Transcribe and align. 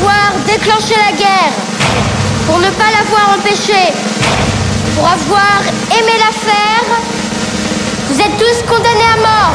avoir 0.00 0.32
déclenché 0.46 0.94
la 0.96 1.12
guerre, 1.16 1.52
pour 2.46 2.58
ne 2.58 2.70
pas 2.70 2.90
l'avoir 2.96 3.36
empêchée, 3.36 3.92
pour 4.94 5.04
avoir 5.04 5.60
aimé 5.90 6.12
la 6.18 6.32
faire, 6.32 6.84
vous 8.08 8.18
êtes 8.18 8.36
tous 8.38 8.62
condamnés 8.66 9.10
à 9.12 9.18
mort. 9.18 9.54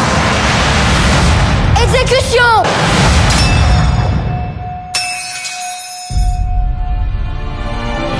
Exécution 1.83 2.63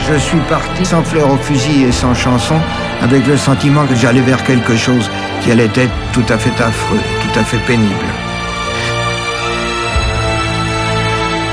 Je 0.08 0.18
suis 0.20 0.40
parti 0.50 0.86
sans 0.86 1.04
fleurs 1.04 1.32
au 1.32 1.38
fusil 1.38 1.84
et 1.84 1.92
sans 1.92 2.16
chanson, 2.16 2.60
avec 3.04 3.26
le 3.28 3.38
sentiment 3.38 3.86
que 3.86 3.96
j'allais 3.96 4.22
vers 4.22 4.44
quelque 4.44 4.76
chose 4.76 5.10
qui 5.42 5.52
allait 5.52 5.66
être 5.66 5.94
tout 6.12 6.26
à 6.30 6.38
fait 6.38 6.60
affreux, 6.62 7.00
tout 7.22 7.40
à 7.40 7.44
fait 7.44 7.60
pénible. 7.68 8.25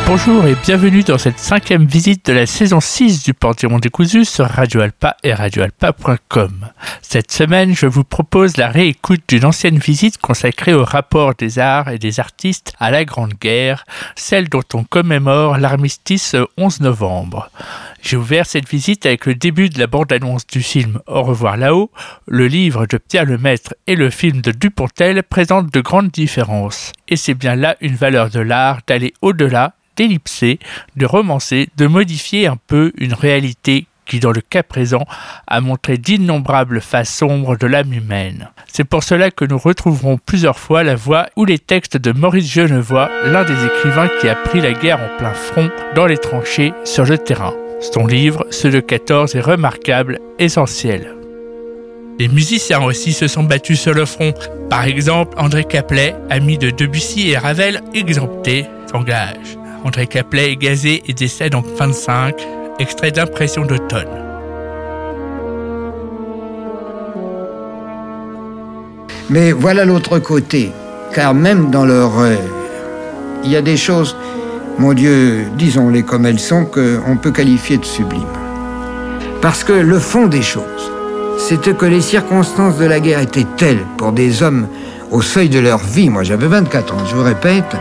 Bonjour 0.05 0.45
et 0.47 0.57
bienvenue 0.57 1.05
dans 1.05 1.17
cette 1.17 1.39
cinquième 1.39 1.87
visite 1.87 2.27
de 2.27 2.33
la 2.33 2.45
saison 2.45 2.81
6 2.81 3.23
du 3.23 3.35
Panthéon 3.35 3.79
décousu 3.79 4.25
sur 4.25 4.47
Radio 4.47 4.81
Alpa 4.81 5.17
et 5.23 5.33
radioalpa.com. 5.33 6.69
Cette 7.01 7.31
semaine, 7.31 7.75
je 7.75 7.87
vous 7.87 8.05
propose 8.05 8.57
la 8.57 8.69
réécoute 8.69 9.23
d'une 9.29 9.45
ancienne 9.45 9.79
visite 9.79 10.19
consacrée 10.19 10.75
au 10.75 10.85
rapport 10.85 11.35
des 11.35 11.59
arts 11.59 11.89
et 11.89 11.99
des 11.99 12.21
artistes 12.21 12.75
à 12.81 12.91
la 12.91 13.05
Grande 13.05 13.35
Guerre, 13.41 13.85
celle 14.17 14.49
dont 14.49 14.65
on 14.75 14.85
commémore 14.85 15.57
l'armistice 15.57 16.37
11 16.59 16.81
novembre. 16.81 17.51
J'ai 18.03 18.17
ouvert 18.17 18.45
cette 18.45 18.69
visite 18.69 19.07
avec 19.07 19.25
le 19.25 19.37
début 19.37 19.71
de 19.71 19.79
la 19.79 19.87
bande-annonce 19.87 20.47
du 20.47 20.63
film 20.63 20.99
Au 21.07 21.23
revoir 21.23 21.57
là-haut. 21.57 21.91
Le 22.27 22.49
livre 22.49 22.87
de 22.87 22.99
Pierre 22.99 23.25
Lemaître 23.25 23.75
et 23.87 23.95
le 23.95 24.11
film 24.11 24.41
de 24.41 24.51
Dupontel 24.51 25.23
présentent 25.23 25.73
de 25.73 25.81
grandes 25.81 26.11
différences. 26.11 26.93
Et 27.09 27.17
c'est 27.17 27.35
bien 27.35 27.55
là 27.55 27.77
une 27.81 27.95
valeur 27.95 28.29
de 28.29 28.41
l'art 28.41 28.81
d'aller 28.87 29.15
au-delà 29.23 29.75
d'ellipser, 29.97 30.59
de 30.97 31.07
romancer, 31.07 31.69
de 31.77 31.87
modifier 31.87 32.47
un 32.47 32.57
peu 32.67 32.93
une 32.99 33.15
réalité 33.15 33.87
qui, 34.07 34.21
dans 34.21 34.33
le 34.33 34.41
cas 34.41 34.63
présent, 34.63 35.07
a 35.47 35.61
montré 35.61 35.97
d'innombrables 35.97 36.81
faces 36.81 37.15
sombres 37.15 37.57
de 37.57 37.67
l'âme 37.67 37.93
humaine. 37.93 38.51
C'est 38.67 38.85
pour 38.85 39.05
cela 39.05 39.31
que 39.31 39.45
nous 39.45 39.59
retrouverons 39.59 40.19
plusieurs 40.19 40.59
fois 40.59 40.83
la 40.83 40.97
voix 40.97 41.27
ou 41.37 41.45
les 41.45 41.59
textes 41.59 41.97
de 41.97 42.13
Maurice 42.13 42.51
Genevoix, 42.51 43.11
l'un 43.25 43.45
des 43.45 43.65
écrivains 43.65 44.09
qui 44.21 44.29
a 44.29 44.35
pris 44.35 44.61
la 44.61 44.73
guerre 44.73 45.01
en 45.01 45.19
plein 45.19 45.35
front, 45.35 45.71
dans 45.95 46.07
les 46.07 46.19
tranchées, 46.19 46.73
sur 46.85 47.05
le 47.05 47.19
terrain. 47.19 47.55
Son 47.81 48.07
livre, 48.07 48.47
Ceux 48.51 48.71
de 48.71 48.81
14, 48.81 49.35
est 49.35 49.41
remarquable, 49.41 50.21
essentiel. 50.39 51.17
Les 52.19 52.29
musiciens 52.29 52.83
aussi 52.85 53.13
se 53.13 53.27
sont 53.27 53.43
battus 53.43 53.81
sur 53.81 53.95
le 53.95 54.05
front. 54.05 54.35
Par 54.71 54.85
exemple, 54.85 55.37
André 55.39 55.65
Caplet, 55.65 56.15
ami 56.31 56.59
de 56.59 56.71
Debussy 56.71 57.31
et 57.31 57.39
Ravel, 57.39 57.81
exempté, 57.95 58.67
s'engage. 58.91 59.59
André 59.85 60.07
Caplet 60.07 60.53
est 60.53 60.57
gazé 60.57 61.03
et 61.07 61.13
décède 61.13 61.55
en 61.55 61.63
25, 61.63 62.35
extrait 62.79 63.11
d'Impression 63.11 63.65
d'automne. 63.65 64.07
Mais 69.29 69.51
voilà 69.51 69.85
l'autre 69.85 70.19
côté, 70.19 70.71
car 71.15 71.35
même 71.35 71.71
dans 71.71 71.85
l'horreur, 71.85 72.39
il 73.45 73.51
y 73.51 73.57
a 73.57 73.63
des 73.63 73.77
choses, 73.77 74.17
mon 74.79 74.93
Dieu, 74.93 75.47
disons-les 75.57 76.03
comme 76.05 76.27
elles 76.27 76.39
sont, 76.39 76.65
qu'on 76.65 77.17
peut 77.17 77.33
qualifier 77.33 77.79
de 77.79 77.85
sublimes. 77.85 78.23
Parce 79.41 79.65
que 79.65 79.73
le 79.73 79.99
fond 79.99 80.29
des 80.29 80.43
choses, 80.43 80.93
c'était 81.39 81.75
que 81.75 81.87
les 81.87 82.03
circonstances 82.03 82.79
de 82.79 82.85
la 82.85 83.01
guerre 83.01 83.21
étaient 83.21 83.47
telles 83.57 83.85
pour 83.97 84.13
des 84.13 84.45
hommes 84.45 84.69
au 85.11 85.23
seuil 85.23 85.49
de 85.49 85.59
leur 85.59 85.79
vie, 85.79 86.09
moi 86.09 86.23
j'avais 86.23 86.47
24 86.47 86.95
ans, 86.95 87.05
je 87.05 87.17
vous 87.17 87.25
répète, 87.25 87.77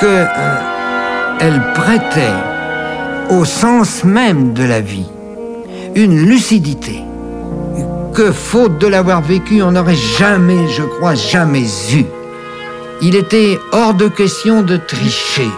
que 0.00 0.06
euh, 0.06 0.71
elles 1.42 1.60
prêtaient 1.74 2.38
au 3.30 3.44
sens 3.44 4.04
même 4.04 4.52
de 4.52 4.62
la 4.62 4.80
vie 4.80 5.08
une 5.96 6.24
lucidité 6.24 7.02
que, 8.14 8.30
faute 8.30 8.78
de 8.78 8.86
l'avoir 8.86 9.22
vécu, 9.22 9.60
on 9.60 9.72
n'aurait 9.72 9.96
jamais, 10.18 10.68
je 10.68 10.82
crois, 10.82 11.14
jamais 11.14 11.64
eu. 11.92 12.04
Il 13.00 13.16
était 13.16 13.58
hors 13.72 13.94
de 13.94 14.06
question 14.06 14.62
de 14.62 14.76
tricher, 14.76 15.48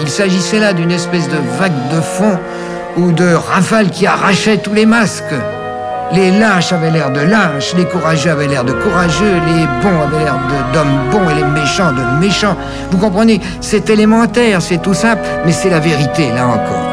Il 0.00 0.08
s'agissait 0.08 0.60
là 0.60 0.72
d'une 0.72 0.92
espèce 0.92 1.28
de 1.28 1.38
vague 1.58 1.88
de 1.90 2.00
fond 2.00 2.38
ou 2.96 3.10
de 3.10 3.34
rafale 3.34 3.90
qui 3.90 4.06
arrachait 4.06 4.58
tous 4.58 4.74
les 4.74 4.86
masques. 4.86 5.34
Les 6.12 6.30
lâches 6.30 6.72
avaient 6.72 6.90
l'air 6.90 7.10
de 7.10 7.20
lâches, 7.20 7.74
les 7.74 7.84
courageux 7.84 8.30
avaient 8.30 8.46
l'air 8.46 8.64
de 8.64 8.72
courageux, 8.72 9.40
les 9.46 9.66
bons 9.82 10.02
avaient 10.02 10.24
l'air 10.24 10.38
d'hommes 10.72 11.10
bons 11.10 11.28
et 11.30 11.34
les 11.34 11.44
méchants 11.44 11.92
de 11.92 12.24
méchants. 12.24 12.56
Vous 12.90 12.98
comprenez? 12.98 13.40
C'est 13.60 13.90
élémentaire, 13.90 14.62
c'est 14.62 14.78
tout 14.78 14.94
simple, 14.94 15.22
mais 15.44 15.52
c'est 15.52 15.68
la 15.68 15.80
vérité, 15.80 16.30
là 16.32 16.46
encore. 16.46 16.92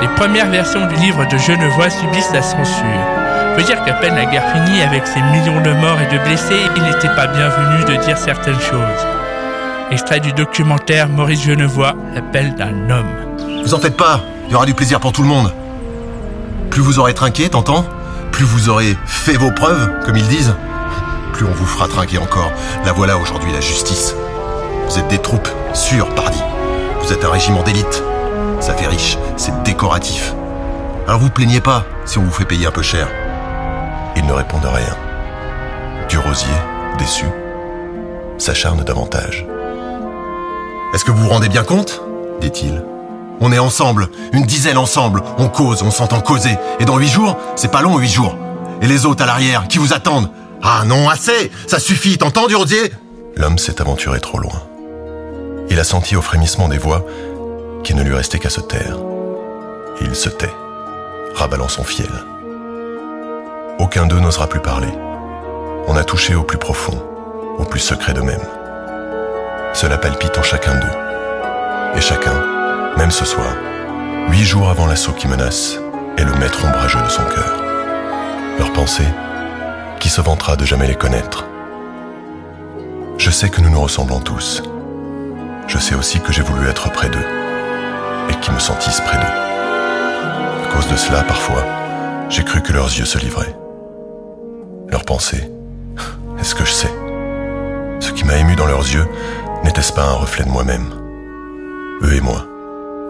Les 0.00 0.08
premières 0.16 0.48
versions 0.48 0.86
du 0.86 0.94
livre 0.96 1.26
de 1.26 1.36
Genevois 1.36 1.90
subissent 1.90 2.32
la 2.32 2.42
censure. 2.42 2.84
Faut 3.56 3.64
dire 3.64 3.84
qu'à 3.84 3.94
peine 3.94 4.14
la 4.14 4.24
guerre 4.24 4.48
finie 4.52 4.80
avec 4.82 5.06
ses 5.06 5.20
millions 5.20 5.60
de 5.60 5.72
morts 5.72 5.98
et 6.00 6.12
de 6.12 6.22
blessés, 6.22 6.62
il 6.76 6.82
n'était 6.84 7.14
pas 7.14 7.26
bienvenu 7.26 7.84
de 7.84 8.02
dire 8.02 8.16
certaines 8.16 8.60
choses. 8.60 9.06
Extrait 9.90 10.20
du 10.20 10.32
documentaire 10.32 11.08
Maurice 11.08 11.42
Genevois, 11.42 11.94
l'appel 12.14 12.54
d'un 12.54 12.88
homme. 12.90 13.10
Vous 13.62 13.74
en 13.74 13.78
faites 13.78 13.96
pas, 13.96 14.20
il 14.46 14.52
y 14.52 14.54
aura 14.54 14.64
du 14.66 14.74
plaisir 14.74 15.00
pour 15.00 15.12
tout 15.12 15.22
le 15.22 15.28
monde. 15.28 15.52
Plus 16.78 16.84
vous 16.84 17.00
aurez 17.00 17.12
trinqué, 17.12 17.48
t'entends 17.48 17.84
Plus 18.30 18.44
vous 18.44 18.68
aurez 18.68 18.96
fait 19.04 19.36
vos 19.36 19.50
preuves, 19.50 19.90
comme 20.06 20.16
ils 20.16 20.28
disent, 20.28 20.54
plus 21.32 21.44
on 21.44 21.50
vous 21.50 21.66
fera 21.66 21.88
trinquer 21.88 22.18
encore. 22.18 22.52
La 22.84 22.92
voilà 22.92 23.18
aujourd'hui, 23.18 23.50
la 23.52 23.60
justice. 23.60 24.14
Vous 24.88 24.96
êtes 24.96 25.08
des 25.08 25.18
troupes, 25.18 25.48
sûres, 25.74 26.08
pardi. 26.14 26.38
Vous 27.02 27.12
êtes 27.12 27.24
un 27.24 27.32
régiment 27.32 27.64
d'élite. 27.64 28.04
Ça 28.60 28.74
fait 28.74 28.86
riche, 28.86 29.18
c'est 29.36 29.60
décoratif. 29.64 30.34
Alors 31.08 31.18
vous 31.18 31.30
plaignez 31.30 31.60
pas 31.60 31.84
si 32.04 32.18
on 32.18 32.22
vous 32.22 32.30
fait 32.30 32.44
payer 32.44 32.68
un 32.68 32.70
peu 32.70 32.82
cher. 32.82 33.08
Ils 34.14 34.24
ne 34.24 34.32
répondent 34.32 34.70
rien. 34.72 34.96
Du 36.08 36.18
rosier, 36.18 36.54
déçu, 36.96 37.26
s'acharne 38.38 38.84
davantage. 38.84 39.44
Est-ce 40.94 41.04
que 41.04 41.10
vous 41.10 41.24
vous 41.24 41.28
rendez 41.28 41.48
bien 41.48 41.64
compte? 41.64 42.00
dit-il. 42.40 42.84
On 43.40 43.52
est 43.52 43.58
ensemble, 43.58 44.08
une 44.32 44.44
dizaine 44.44 44.78
ensemble, 44.78 45.22
on 45.38 45.48
cause, 45.48 45.82
on 45.82 45.90
s'entend 45.90 46.20
causer. 46.20 46.56
Et 46.80 46.84
dans 46.84 46.98
huit 46.98 47.08
jours, 47.08 47.36
c'est 47.56 47.70
pas 47.70 47.82
long 47.82 47.98
huit 47.98 48.08
jours. 48.08 48.36
Et 48.82 48.86
les 48.86 49.06
autres 49.06 49.22
à 49.22 49.26
l'arrière, 49.26 49.68
qui 49.68 49.78
vous 49.78 49.92
attendent? 49.92 50.30
Ah 50.62 50.82
non, 50.86 51.08
assez 51.08 51.50
Ça 51.66 51.78
suffit, 51.78 52.18
t'entends, 52.18 52.46
Durodier 52.48 52.92
L'homme 53.36 53.58
s'est 53.58 53.80
aventuré 53.80 54.20
trop 54.20 54.38
loin. 54.38 54.62
Il 55.70 55.78
a 55.78 55.84
senti 55.84 56.16
au 56.16 56.22
frémissement 56.22 56.68
des 56.68 56.78
voix 56.78 57.04
qu'il 57.84 57.96
ne 57.96 58.02
lui 58.02 58.14
restait 58.14 58.38
qu'à 58.38 58.50
se 58.50 58.60
taire. 58.60 58.96
il 60.00 60.14
se 60.14 60.28
tait, 60.28 60.52
rabalant 61.34 61.68
son 61.68 61.84
fiel. 61.84 62.10
Aucun 63.78 64.06
d'eux 64.06 64.18
n'osera 64.18 64.48
plus 64.48 64.60
parler. 64.60 64.92
On 65.86 65.96
a 65.96 66.02
touché 66.02 66.34
au 66.34 66.42
plus 66.42 66.58
profond, 66.58 67.00
au 67.58 67.64
plus 67.64 67.80
secret 67.80 68.12
d'eux-mêmes. 68.12 68.46
Cela 69.72 69.98
palpite 69.98 70.36
en 70.36 70.42
chacun 70.42 70.74
d'eux. 70.74 71.96
Et 71.96 72.00
chacun, 72.00 72.57
même 72.98 73.10
ce 73.12 73.24
soir, 73.24 73.54
huit 74.28 74.42
jours 74.42 74.68
avant 74.68 74.84
l'assaut 74.84 75.12
qui 75.12 75.28
menace, 75.28 75.78
est 76.16 76.24
le 76.24 76.34
maître 76.34 76.64
ombrageux 76.64 77.00
de 77.00 77.08
son 77.08 77.22
cœur. 77.22 77.56
Leur 78.58 78.72
pensée, 78.72 79.06
qui 80.00 80.08
se 80.08 80.20
vantera 80.20 80.56
de 80.56 80.64
jamais 80.64 80.88
les 80.88 80.96
connaître. 80.96 81.46
Je 83.16 83.30
sais 83.30 83.50
que 83.50 83.60
nous 83.60 83.70
nous 83.70 83.80
ressemblons 83.80 84.18
tous. 84.18 84.64
Je 85.68 85.78
sais 85.78 85.94
aussi 85.94 86.18
que 86.18 86.32
j'ai 86.32 86.42
voulu 86.42 86.66
être 86.68 86.90
près 86.90 87.08
d'eux 87.08 87.24
et 88.30 88.34
qu'ils 88.40 88.52
me 88.52 88.58
sentissent 88.58 89.00
près 89.00 89.16
d'eux. 89.16 90.64
À 90.64 90.74
cause 90.74 90.88
de 90.88 90.96
cela, 90.96 91.22
parfois, 91.22 91.64
j'ai 92.28 92.42
cru 92.42 92.62
que 92.62 92.72
leurs 92.72 92.86
yeux 92.98 93.04
se 93.04 93.18
livraient. 93.18 93.56
Leurs 94.88 95.04
pensées, 95.04 95.48
est-ce 96.40 96.56
que 96.56 96.64
je 96.64 96.72
sais? 96.72 96.92
Ce 98.00 98.10
qui 98.10 98.24
m'a 98.24 98.38
ému 98.38 98.56
dans 98.56 98.66
leurs 98.66 98.92
yeux, 98.92 99.06
n'était-ce 99.62 99.92
pas 99.92 100.02
un 100.02 100.14
reflet 100.14 100.44
de 100.44 100.50
moi-même? 100.50 100.90
Eux 102.02 102.14
et 102.14 102.20
moi, 102.20 102.47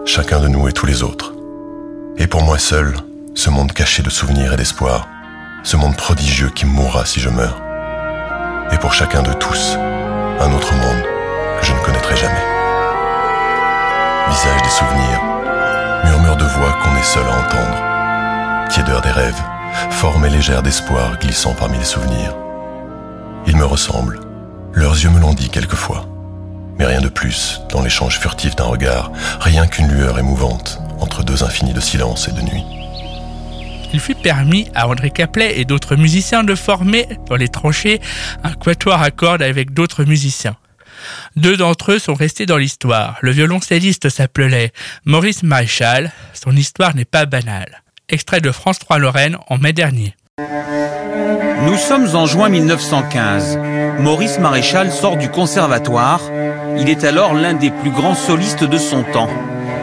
chacun 0.09 0.39
de 0.39 0.47
nous 0.47 0.67
et 0.67 0.73
tous 0.73 0.87
les 0.87 1.03
autres. 1.03 1.33
Et 2.17 2.25
pour 2.25 2.41
moi 2.41 2.57
seul, 2.57 2.95
ce 3.35 3.51
monde 3.51 3.71
caché 3.71 4.01
de 4.01 4.09
souvenirs 4.09 4.53
et 4.53 4.57
d'espoir, 4.57 5.07
ce 5.61 5.77
monde 5.77 5.95
prodigieux 5.95 6.49
qui 6.49 6.65
mourra 6.65 7.05
si 7.05 7.19
je 7.19 7.29
meurs. 7.29 7.61
Et 8.71 8.77
pour 8.77 8.91
chacun 8.91 9.21
de 9.21 9.31
tous, 9.33 9.77
un 10.39 10.51
autre 10.51 10.73
monde 10.73 11.03
que 11.59 11.65
je 11.65 11.73
ne 11.73 11.79
connaîtrai 11.85 12.15
jamais. 12.15 12.43
Visage 14.29 14.61
des 14.63 14.69
souvenirs, 14.69 15.21
murmure 16.05 16.37
de 16.37 16.45
voix 16.45 16.75
qu'on 16.81 16.97
est 16.97 17.03
seul 17.03 17.25
à 17.27 17.37
entendre, 17.37 18.67
tiédeur 18.69 19.01
des 19.01 19.11
rêves, 19.11 19.43
forme 19.91 20.25
et 20.25 20.29
légère 20.29 20.63
d'espoir 20.63 21.19
glissant 21.19 21.53
parmi 21.53 21.77
les 21.77 21.85
souvenirs. 21.85 22.35
Ils 23.45 23.57
me 23.57 23.65
ressemblent, 23.65 24.19
leurs 24.73 24.93
yeux 24.93 25.11
me 25.11 25.19
l'ont 25.19 25.33
dit 25.33 25.49
quelquefois, 25.49 26.08
mais 26.79 26.85
rien 26.85 27.01
de 27.01 27.09
plus 27.09 27.61
dans 27.69 27.83
l'échange 27.83 28.19
furtif 28.19 28.55
d'un 28.55 28.63
regard, 28.63 29.11
rien 29.41 29.67
qu'une 29.67 29.91
lueur 29.91 30.17
émouvante 30.17 30.79
entre 30.99 31.23
deux 31.23 31.43
infinis 31.43 31.73
de 31.73 31.81
silence 31.81 32.27
et 32.27 32.31
de 32.31 32.41
nuit. 32.41 32.63
Il 33.91 33.99
fut 33.99 34.15
permis 34.15 34.69
à 34.75 34.87
André 34.87 35.11
Caplet 35.11 35.59
et 35.59 35.65
d'autres 35.65 35.95
musiciens 35.95 36.43
de 36.43 36.55
former 36.55 37.07
dans 37.27 37.35
les 37.35 37.47
tranchées 37.47 37.99
un 38.43 38.53
quatuor 38.53 39.01
à 39.01 39.11
cordes 39.11 39.41
avec 39.41 39.73
d'autres 39.73 40.03
musiciens. 40.03 40.55
Deux 41.35 41.57
d'entre 41.57 41.93
eux 41.93 41.99
sont 41.99 42.13
restés 42.13 42.45
dans 42.45 42.57
l'histoire. 42.57 43.17
Le 43.21 43.31
violoncelliste 43.31 44.09
s'appelait 44.09 44.71
Maurice 45.05 45.43
Maréchal. 45.43 46.11
Son 46.33 46.55
histoire 46.55 46.95
n'est 46.95 47.05
pas 47.05 47.25
banale. 47.25 47.83
Extrait 48.09 48.41
de 48.41 48.51
France 48.51 48.79
3 48.79 48.99
Lorraine 48.99 49.37
en 49.47 49.57
mai 49.57 49.73
dernier. 49.73 50.13
Nous 51.65 51.77
sommes 51.77 52.15
en 52.15 52.25
juin 52.25 52.49
1915. 52.49 53.59
Maurice 53.99 54.39
Maréchal 54.39 54.91
sort 54.91 55.17
du 55.17 55.29
conservatoire. 55.29 56.21
Il 56.77 56.89
est 56.89 57.03
alors 57.03 57.33
l'un 57.33 57.53
des 57.53 57.71
plus 57.71 57.89
grands 57.89 58.15
solistes 58.15 58.63
de 58.63 58.77
son 58.77 59.03
temps. 59.03 59.29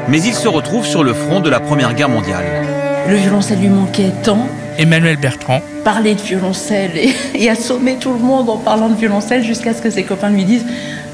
Mais 0.08 0.22
il 0.22 0.34
se 0.34 0.48
retrouve 0.48 0.86
sur 0.86 1.04
le 1.04 1.12
front 1.12 1.40
de 1.40 1.50
la 1.50 1.60
Première 1.60 1.94
Guerre 1.94 2.08
mondiale. 2.08 2.44
Le 3.08 3.16
violoncelle 3.16 3.58
lui 3.58 3.68
manquait 3.68 4.12
tant. 4.22 4.48
Emmanuel 4.78 5.16
Bertrand. 5.16 5.60
Parler 5.84 6.14
de 6.14 6.20
violoncelle 6.20 6.92
et, 6.96 7.14
et 7.34 7.50
assommer 7.50 7.96
tout 7.96 8.12
le 8.12 8.18
monde 8.18 8.48
en 8.48 8.56
parlant 8.56 8.88
de 8.88 8.96
violoncelle 8.96 9.42
jusqu'à 9.42 9.74
ce 9.74 9.82
que 9.82 9.90
ses 9.90 10.04
copains 10.04 10.30
lui 10.30 10.44
disent 10.44 10.66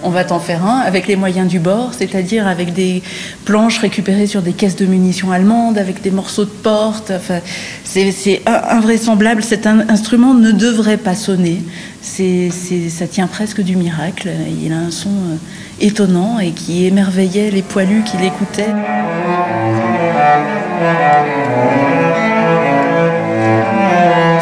on 0.02 0.10
va 0.10 0.25
t'en 0.25 0.40
faire 0.40 0.64
un 0.64 0.81
avec 0.81 1.06
les 1.06 1.16
moyens 1.16 1.49
du 1.49 1.58
bord, 1.58 1.93
c'est-à-dire 1.96 2.46
avec 2.46 2.72
des 2.72 3.02
planches 3.44 3.78
récupérées 3.78 4.26
sur 4.26 4.43
des 4.43 4.52
caisses 4.52 4.76
de 4.76 4.87
munitions 4.87 5.32
allemandes, 5.32 5.78
avec 5.78 6.02
des 6.02 6.10
morceaux 6.10 6.44
de 6.44 6.50
porte. 6.50 7.12
Enfin, 7.14 7.40
c'est 7.84 8.43
invraisemblable. 8.46 9.43
Cet 9.43 9.66
instrument 9.66 10.34
ne 10.34 10.50
devrait 10.52 10.96
pas 10.96 11.14
sonner. 11.14 11.62
C'est, 12.00 12.50
ça 12.88 13.06
tient 13.06 13.26
presque 13.26 13.60
du 13.60 13.76
miracle. 13.76 14.28
Il 14.62 14.72
a 14.72 14.78
un 14.78 14.90
son 14.90 15.10
euh, 15.10 15.37
étonnant 15.81 16.38
et 16.40 16.50
qui 16.50 16.87
émerveillait 16.87 17.50
les 17.50 17.62
poilus 17.62 18.02
qui 18.02 18.16
l'écoutaient. 18.16 18.75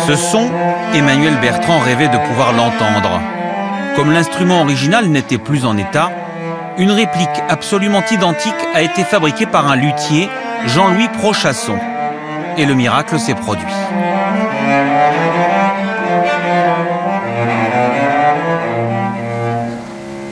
Ce 0.07 0.17
son, 0.17 0.49
Emmanuel 0.95 1.35
Bertrand 1.41 1.79
rêvait 1.79 2.09
de 2.09 2.17
pouvoir 2.29 2.53
l'entendre. 2.53 3.21
Comme 4.01 4.13
l'instrument 4.13 4.63
original 4.63 5.09
n'était 5.09 5.37
plus 5.37 5.67
en 5.67 5.77
état, 5.77 6.11
une 6.79 6.91
réplique 6.91 7.29
absolument 7.51 8.03
identique 8.11 8.55
a 8.73 8.81
été 8.81 9.05
fabriquée 9.05 9.45
par 9.45 9.69
un 9.71 9.77
luthier, 9.77 10.31
Jean-Louis 10.69 11.09
Prochasson. 11.19 11.77
Et 12.57 12.65
le 12.65 12.73
miracle 12.73 13.19
s'est 13.19 13.35
produit. 13.35 13.63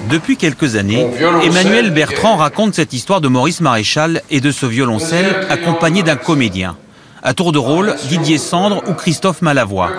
Depuis 0.09 0.39
quelques 0.39 0.77
années, 0.77 1.07
Emmanuel 1.45 1.91
Bertrand 1.91 2.37
raconte 2.37 2.73
cette 2.73 2.95
histoire 2.95 3.21
de 3.21 3.29
Maurice 3.29 3.61
Maréchal 3.61 4.23
et 4.31 4.41
de 4.41 4.51
ce 4.51 4.65
violoncelle 4.65 5.47
accompagné 5.51 6.03
d'un 6.03 6.17
comédien. 6.17 6.79
À 7.23 7.35
tour 7.35 7.53
de 7.53 7.59
rôle, 7.59 7.95
Didier 8.09 8.39
Sandre 8.39 8.83
ou 8.89 8.95
Christophe 8.95 9.43
Malavoie. 9.43 9.91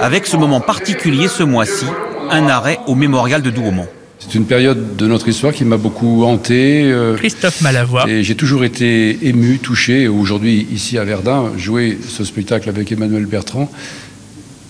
Avec 0.00 0.26
ce 0.26 0.36
moment 0.36 0.60
particulier 0.60 1.28
ce 1.28 1.44
mois-ci, 1.44 1.86
un 2.30 2.48
arrêt 2.48 2.80
au 2.86 2.94
mémorial 2.94 3.42
de 3.42 3.50
Douaumont. 3.50 3.86
C'est 4.18 4.34
une 4.34 4.46
période 4.46 4.96
de 4.96 5.06
notre 5.06 5.28
histoire 5.28 5.52
qui 5.52 5.64
m'a 5.64 5.76
beaucoup 5.76 6.24
hanté. 6.24 6.90
Euh, 6.90 7.16
Christophe 7.16 7.60
Malavoie. 7.60 8.08
Et 8.08 8.22
j'ai 8.24 8.34
toujours 8.34 8.64
été 8.64 9.26
ému, 9.26 9.58
touché. 9.58 10.08
Aujourd'hui, 10.08 10.66
ici 10.72 10.98
à 10.98 11.04
Verdun, 11.04 11.52
jouer 11.56 11.98
ce 12.06 12.24
spectacle 12.24 12.68
avec 12.68 12.90
Emmanuel 12.90 13.26
Bertrand, 13.26 13.70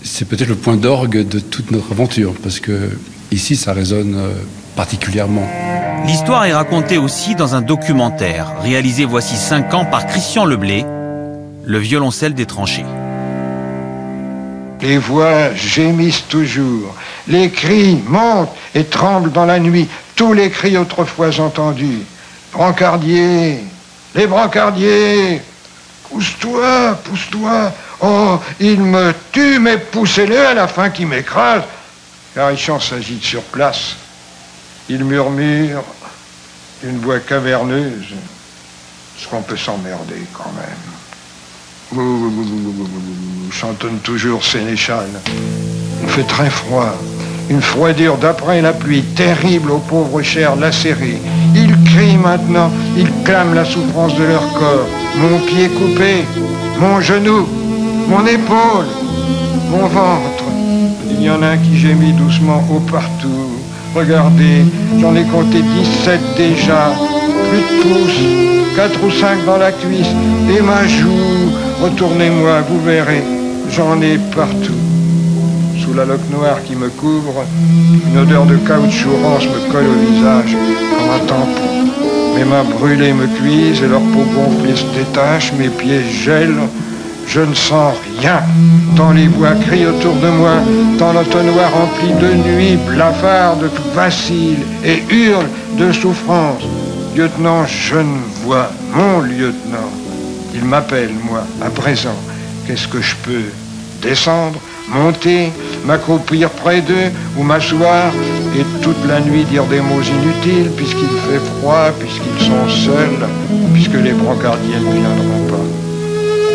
c'est 0.03 0.27
peut-être 0.27 0.49
le 0.49 0.55
point 0.55 0.77
d'orgue 0.77 1.27
de 1.27 1.39
toute 1.39 1.71
notre 1.71 1.91
aventure, 1.91 2.33
parce 2.43 2.59
que 2.59 2.89
ici, 3.31 3.55
ça 3.55 3.73
résonne 3.73 4.15
euh, 4.17 4.33
particulièrement. 4.75 5.47
L'histoire 6.05 6.45
est 6.45 6.53
racontée 6.53 6.97
aussi 6.97 7.35
dans 7.35 7.55
un 7.55 7.61
documentaire 7.61 8.53
réalisé 8.61 9.03
voici 9.03 9.35
cinq 9.35 9.73
ans 9.73 9.85
par 9.85 10.07
Christian 10.07 10.45
Leblé, 10.45 10.85
le 11.65 11.77
violoncelle 11.79 12.33
des 12.33 12.45
tranchées. 12.45 12.85
Les 14.81 14.97
voix 14.97 15.53
gémissent 15.53 16.27
toujours, 16.27 16.95
les 17.27 17.51
cris 17.51 18.01
montent 18.07 18.55
et 18.73 18.85
tremblent 18.85 19.31
dans 19.31 19.45
la 19.45 19.59
nuit, 19.59 19.89
tous 20.15 20.33
les 20.33 20.49
cris 20.49 20.77
autrefois 20.77 21.37
entendus. 21.39 22.03
Brancardier, 22.53 23.59
les 24.15 24.25
brancardiers, 24.27 25.41
pousse-toi, 26.09 26.97
pousse-toi. 27.03 27.73
Oh, 28.01 28.39
il 28.59 28.81
me 28.81 29.13
tue, 29.31 29.59
mais 29.59 29.77
poussez-le 29.77 30.39
à 30.47 30.53
la 30.53 30.67
fin 30.67 30.89
qui 30.89 31.05
m'écrase. 31.05 31.63
Carichon 32.33 32.79
s'agite 32.79 33.23
sur 33.23 33.41
place. 33.43 33.95
Il 34.87 35.03
murmure 35.03 35.83
d'une 36.81 36.99
voix 36.99 37.19
caverneuse. 37.19 38.13
ce 39.17 39.27
qu'on 39.27 39.41
peut 39.41 39.57
s'emmerder 39.57 40.25
quand 40.33 40.51
même? 40.53 40.98
Chantonne 43.51 43.97
toujours 44.03 44.43
Sénéchal. 44.43 45.07
Il 46.03 46.09
fait 46.09 46.23
très 46.23 46.49
froid. 46.49 46.93
Une 47.49 47.61
froidure 47.61 48.17
d'après 48.17 48.61
la 48.61 48.73
pluie 48.73 49.01
terrible 49.01 49.71
aux 49.71 49.79
pauvres 49.79 50.21
chers 50.21 50.55
lacérés. 50.55 51.19
Ils 51.55 51.75
crient 51.83 52.17
maintenant, 52.17 52.69
ils 52.95 53.11
clament 53.23 53.55
la 53.55 53.65
souffrance 53.65 54.15
de 54.15 54.23
leur 54.23 54.53
corps. 54.53 54.87
Mon 55.17 55.39
pied 55.39 55.67
coupé, 55.69 56.25
mon 56.79 57.01
genou, 57.01 57.47
mon 58.07 58.25
épaule, 58.27 58.85
mon 59.71 59.87
ventre. 59.87 60.43
Il 61.09 61.23
y 61.23 61.29
en 61.29 61.41
a 61.41 61.47
un 61.47 61.57
qui 61.57 61.77
gémit 61.77 62.13
doucement 62.13 62.63
haut 62.71 62.81
partout. 62.91 63.49
Regardez, 63.95 64.63
j'en 64.99 65.15
ai 65.15 65.23
compté 65.23 65.63
17 65.63 66.19
déjà. 66.37 66.91
Plus 67.49 67.61
de 67.61 67.81
pouces, 67.81 68.75
4 68.75 69.03
ou 69.03 69.11
5 69.11 69.45
dans 69.45 69.57
la 69.57 69.71
cuisse. 69.71 70.13
Et 70.55 70.61
ma 70.61 70.87
joue, 70.87 71.51
retournez-moi, 71.81 72.61
vous 72.69 72.81
verrez. 72.83 73.23
J'en 73.71 74.01
ai 74.01 74.17
partout. 74.35 74.81
Sous 75.79 75.93
la 75.93 76.05
loque 76.05 76.29
noire 76.31 76.57
qui 76.65 76.75
me 76.75 76.89
couvre, 76.89 77.45
une 78.07 78.19
odeur 78.19 78.45
de 78.45 78.57
caoutchouc 78.57 79.15
rance 79.23 79.45
me 79.45 79.71
colle 79.71 79.85
au 79.87 80.11
visage 80.11 80.55
comme 80.91 81.09
un 81.09 81.25
tampon. 81.25 81.69
Mes 82.35 82.45
mains 82.45 82.63
brûlées 82.63 83.13
me 83.13 83.27
cuisent 83.27 83.81
et 83.83 83.87
leur 83.87 84.01
peau 84.01 84.23
gonflée 84.35 84.75
se 84.75 84.85
détache, 84.97 85.51
mes 85.59 85.69
pieds 85.69 86.01
gèlent. 86.23 86.67
Je 87.27 87.41
ne 87.41 87.53
sens 87.53 87.93
rien. 88.19 88.41
Tant 88.95 89.11
les 89.11 89.27
bois 89.27 89.53
crient 89.67 89.85
autour 89.85 90.15
de 90.15 90.29
moi, 90.29 90.53
tant 90.97 91.13
l'automnoir 91.13 91.71
rempli 91.71 92.11
de 92.19 92.33
nuit 92.33 92.77
blafarde, 92.87 93.69
vacille 93.93 94.57
et 94.83 95.03
hurle 95.13 95.45
de 95.77 95.91
souffrance. 95.91 96.63
Lieutenant, 97.15 97.65
je 97.65 97.95
ne 97.95 98.19
vois 98.43 98.69
mon 98.93 99.21
lieutenant. 99.21 99.89
Il 100.53 100.63
m'appelle, 100.63 101.11
moi, 101.23 101.43
à 101.61 101.69
présent. 101.69 102.15
Qu'est-ce 102.65 102.87
que 102.87 103.01
je 103.01 103.15
peux 103.23 103.45
Descendre, 104.01 104.59
monter, 104.87 105.51
m'accroupir 105.85 106.49
près 106.51 106.81
d'eux 106.81 107.11
ou 107.37 107.43
m'asseoir 107.43 108.13
et 108.57 108.63
toute 108.81 109.05
la 109.07 109.19
nuit 109.19 109.43
dire 109.43 109.65
des 109.65 109.81
mots 109.81 110.01
inutiles 110.01 110.71
puisqu'il 110.77 111.09
fait 111.27 111.41
froid, 111.59 111.91
puisqu'ils 111.99 112.45
sont 112.45 112.69
seuls, 112.69 113.27
puisque 113.73 113.93
les 113.93 114.13
brancardiers 114.13 114.79
ne 114.79 114.91
viendront 114.91 115.45
pas. 115.49 115.65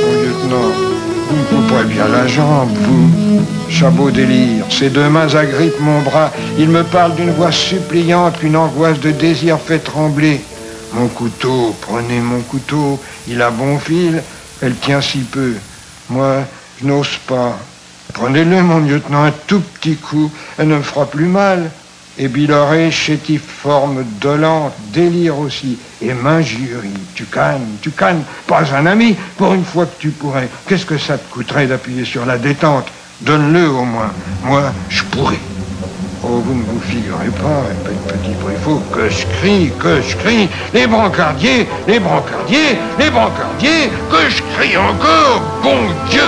Mon 0.00 0.12
lieutenant, 0.22 0.72
vous 1.28 1.36
me 1.36 1.62
couperez 1.62 1.84
bien 1.84 2.08
la 2.08 2.26
jambe, 2.26 2.70
vous. 2.80 3.44
Chabot 3.74 4.12
délire, 4.12 4.66
ses 4.70 4.88
deux 4.88 5.08
mains 5.08 5.34
agrippent 5.34 5.80
mon 5.80 6.00
bras. 6.00 6.30
Il 6.56 6.68
me 6.68 6.84
parle 6.84 7.16
d'une 7.16 7.32
voix 7.32 7.50
suppliante 7.50 8.38
qu'une 8.38 8.54
angoisse 8.54 9.00
de 9.00 9.10
désir 9.10 9.58
fait 9.58 9.80
trembler. 9.80 10.40
Mon 10.92 11.08
couteau, 11.08 11.74
prenez 11.80 12.20
mon 12.20 12.40
couteau, 12.42 13.00
il 13.26 13.42
a 13.42 13.50
bon 13.50 13.80
fil, 13.80 14.22
elle 14.62 14.76
tient 14.76 15.00
si 15.00 15.18
peu. 15.18 15.54
Moi, 16.08 16.44
je 16.80 16.86
n'ose 16.86 17.18
pas. 17.26 17.58
Prenez-le, 18.12 18.62
mon 18.62 18.78
lieutenant, 18.78 19.24
un 19.24 19.32
tout 19.48 19.60
petit 19.60 19.96
coup, 19.96 20.30
elle 20.56 20.68
ne 20.68 20.76
me 20.76 20.82
fera 20.82 21.06
plus 21.06 21.26
mal. 21.26 21.68
Et 22.16 22.28
Biloré, 22.28 22.92
forme 23.44 24.04
dolente, 24.20 24.72
délire 24.92 25.36
aussi, 25.36 25.78
et 26.00 26.14
m'injurie. 26.14 26.94
Tu 27.16 27.24
cannes, 27.24 27.66
tu 27.82 27.90
cannes, 27.90 28.22
pas 28.46 28.72
un 28.72 28.86
ami, 28.86 29.16
pour 29.36 29.52
une 29.52 29.64
fois 29.64 29.86
que 29.86 29.98
tu 30.00 30.10
pourrais. 30.10 30.48
Qu'est-ce 30.68 30.86
que 30.86 30.96
ça 30.96 31.18
te 31.18 31.28
coûterait 31.28 31.66
d'appuyer 31.66 32.04
sur 32.04 32.24
la 32.24 32.38
détente? 32.38 32.86
Donne-le 33.20 33.68
au 33.68 33.84
moins. 33.84 34.12
Moi, 34.44 34.72
je 34.88 35.02
pourrais. 35.04 35.38
Oh, 36.22 36.42
vous 36.44 36.54
ne 36.54 36.62
vous 36.62 36.80
figurez 36.80 37.28
pas, 37.28 37.64
Petit 37.84 38.34
faut 38.62 38.82
que 38.92 39.10
je 39.10 39.26
crie, 39.38 39.70
que 39.78 40.00
je 40.00 40.16
crie. 40.16 40.48
Les 40.72 40.86
brancardiers, 40.86 41.66
les 41.86 42.00
brancardiers, 42.00 42.78
les 42.98 43.10
brancardiers, 43.10 43.90
que 44.10 44.30
je 44.30 44.42
crie 44.56 44.76
encore, 44.76 45.42
bon 45.62 45.76
Dieu 46.08 46.22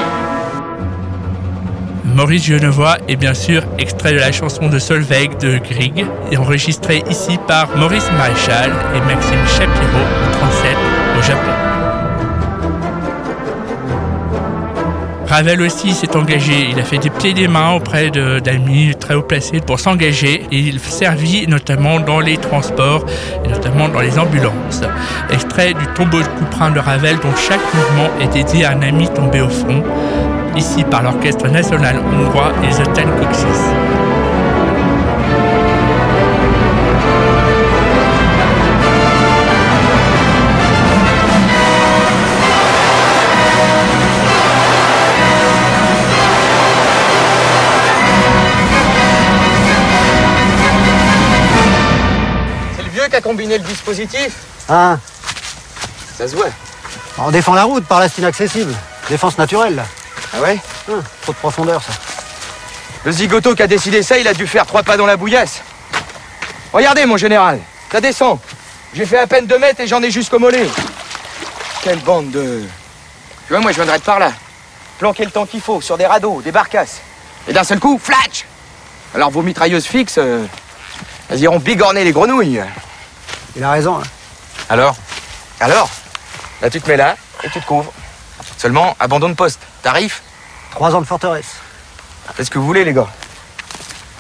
Maurice 2.14 2.44
Genevois 2.44 2.96
est 3.08 3.16
bien 3.16 3.34
sûr 3.34 3.62
extrait 3.78 4.12
de 4.12 4.18
la 4.18 4.32
chanson 4.32 4.68
de 4.68 4.78
Solveig 4.78 5.36
de 5.40 5.58
Grieg, 5.58 6.06
enregistré 6.36 7.02
ici 7.10 7.38
par 7.46 7.68
Maurice 7.76 8.10
Maréchal 8.12 8.72
et 8.94 9.00
Maxime 9.00 9.46
Shapiro 9.46 10.00
en 10.26 10.30
37 10.30 10.76
au 11.18 11.22
Japon. 11.22 11.85
Ravel 15.36 15.60
aussi 15.60 15.92
s'est 15.92 16.16
engagé. 16.16 16.68
Il 16.70 16.80
a 16.80 16.82
fait 16.82 16.96
des 16.96 17.10
pieds 17.10 17.32
et 17.32 17.34
des 17.34 17.46
mains 17.46 17.74
auprès 17.74 18.10
d'amis 18.10 18.94
très 18.98 19.14
haut 19.14 19.22
placés 19.22 19.60
pour 19.60 19.78
s'engager 19.78 20.46
il 20.50 20.80
servit 20.80 21.46
notamment 21.46 22.00
dans 22.00 22.20
les 22.20 22.38
transports 22.38 23.04
et 23.44 23.48
notamment 23.48 23.90
dans 23.90 24.00
les 24.00 24.18
ambulances. 24.18 24.80
Extrait 25.28 25.74
du 25.74 25.86
tombeau 25.88 26.22
de 26.22 26.26
Couperin 26.38 26.70
de 26.70 26.78
Ravel 26.78 27.16
dont 27.16 27.36
chaque 27.36 27.60
mouvement 27.74 28.08
est 28.22 28.32
dédié 28.32 28.64
à 28.64 28.70
un 28.70 28.80
ami 28.80 29.10
tombé 29.10 29.42
au 29.42 29.50
front, 29.50 29.82
ici 30.56 30.84
par 30.84 31.02
l'Orchestre 31.02 31.48
national 31.48 31.96
hongrois 31.98 32.54
et 32.64 32.70
The 32.70 32.90
Ten. 32.94 33.08
Combiné 53.26 53.58
le 53.58 53.64
dispositif 53.64 54.30
Ah, 54.68 54.98
Ça 56.16 56.28
se 56.28 56.36
voit. 56.36 56.46
on 57.18 57.30
défend 57.32 57.54
la 57.54 57.64
route, 57.64 57.84
par 57.84 57.98
là 57.98 58.08
c'est 58.08 58.18
inaccessible. 58.22 58.72
Défense 59.08 59.36
naturelle, 59.36 59.74
là. 59.74 59.84
Ah 60.32 60.40
ouais 60.40 60.58
Hum, 60.88 61.02
trop 61.22 61.32
de 61.32 61.36
profondeur, 61.38 61.82
ça. 61.82 61.92
Le 63.04 63.10
zigoto 63.12 63.54
qui 63.56 63.62
a 63.62 63.66
décidé 63.66 64.02
ça, 64.04 64.16
il 64.18 64.28
a 64.28 64.34
dû 64.34 64.46
faire 64.46 64.64
trois 64.66 64.84
pas 64.84 64.96
dans 64.96 65.06
la 65.06 65.16
bouillasse. 65.16 65.60
Regardez, 66.72 67.04
mon 67.06 67.16
général, 67.16 67.58
ça 67.90 68.00
descend. 68.00 68.38
J'ai 68.94 69.06
fait 69.06 69.18
à 69.18 69.26
peine 69.26 69.46
deux 69.46 69.58
mètres 69.58 69.80
et 69.80 69.86
j'en 69.88 70.02
ai 70.02 70.10
jusqu'au 70.10 70.38
mollet. 70.38 70.68
Quelle 71.82 71.98
bande 72.00 72.30
de... 72.30 72.62
Tu 73.46 73.52
vois, 73.52 73.60
moi, 73.60 73.70
je 73.72 73.76
viendrais 73.76 73.98
de 73.98 74.04
par 74.04 74.18
là. 74.20 74.32
Planquer 74.98 75.24
le 75.24 75.30
temps 75.32 75.46
qu'il 75.46 75.60
faut 75.60 75.80
sur 75.80 75.98
des 75.98 76.06
radeaux, 76.06 76.40
des 76.42 76.52
barcasses. 76.52 77.00
Et 77.48 77.52
d'un 77.52 77.64
seul 77.64 77.78
coup, 77.80 78.00
flatch 78.02 78.44
Alors 79.14 79.30
vos 79.30 79.42
mitrailleuses 79.42 79.86
fixes, 79.86 80.18
euh, 80.18 80.44
elles 81.28 81.40
iront 81.40 81.58
bigorner 81.58 82.04
les 82.04 82.12
grenouilles. 82.12 82.62
Il 83.56 83.64
a 83.64 83.70
raison, 83.70 83.98
hein. 83.98 84.02
Alors? 84.68 84.94
Alors? 85.60 85.88
Là, 86.60 86.68
tu 86.68 86.80
te 86.80 86.88
mets 86.88 86.96
là 86.98 87.16
et 87.42 87.48
tu 87.48 87.60
te 87.60 87.66
couvres. 87.66 87.92
Seulement, 88.58 88.94
abandonne 89.00 89.34
poste. 89.34 89.60
Tarif? 89.82 90.22
Trois 90.72 90.94
ans 90.94 91.00
de 91.00 91.06
forteresse. 91.06 91.56
Faites 92.34 92.46
ce 92.46 92.50
que 92.50 92.58
vous 92.58 92.66
voulez, 92.66 92.84
les 92.84 92.92
gars. 92.92 93.08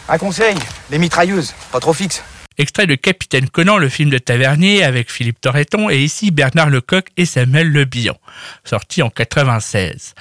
Un 0.08 0.18
conseil, 0.18 0.56
les 0.88 0.98
mitrailleuses, 0.98 1.54
pas 1.70 1.80
trop 1.80 1.92
fixes. 1.92 2.22
Extrait 2.58 2.86
de 2.86 2.94
Capitaine 2.94 3.48
Conan, 3.48 3.76
le 3.76 3.88
film 3.88 4.10
de 4.10 4.18
Tavernier 4.18 4.82
avec 4.82 5.10
Philippe 5.10 5.40
Torreton 5.40 5.90
et 5.90 5.98
ici 5.98 6.30
Bernard 6.30 6.70
Lecoq 6.70 7.06
et 7.16 7.26
Samuel 7.26 7.70
Le 7.70 7.84
Bihan, 7.84 8.16
sorti 8.64 9.02
en 9.02 9.10
96. 9.10 10.14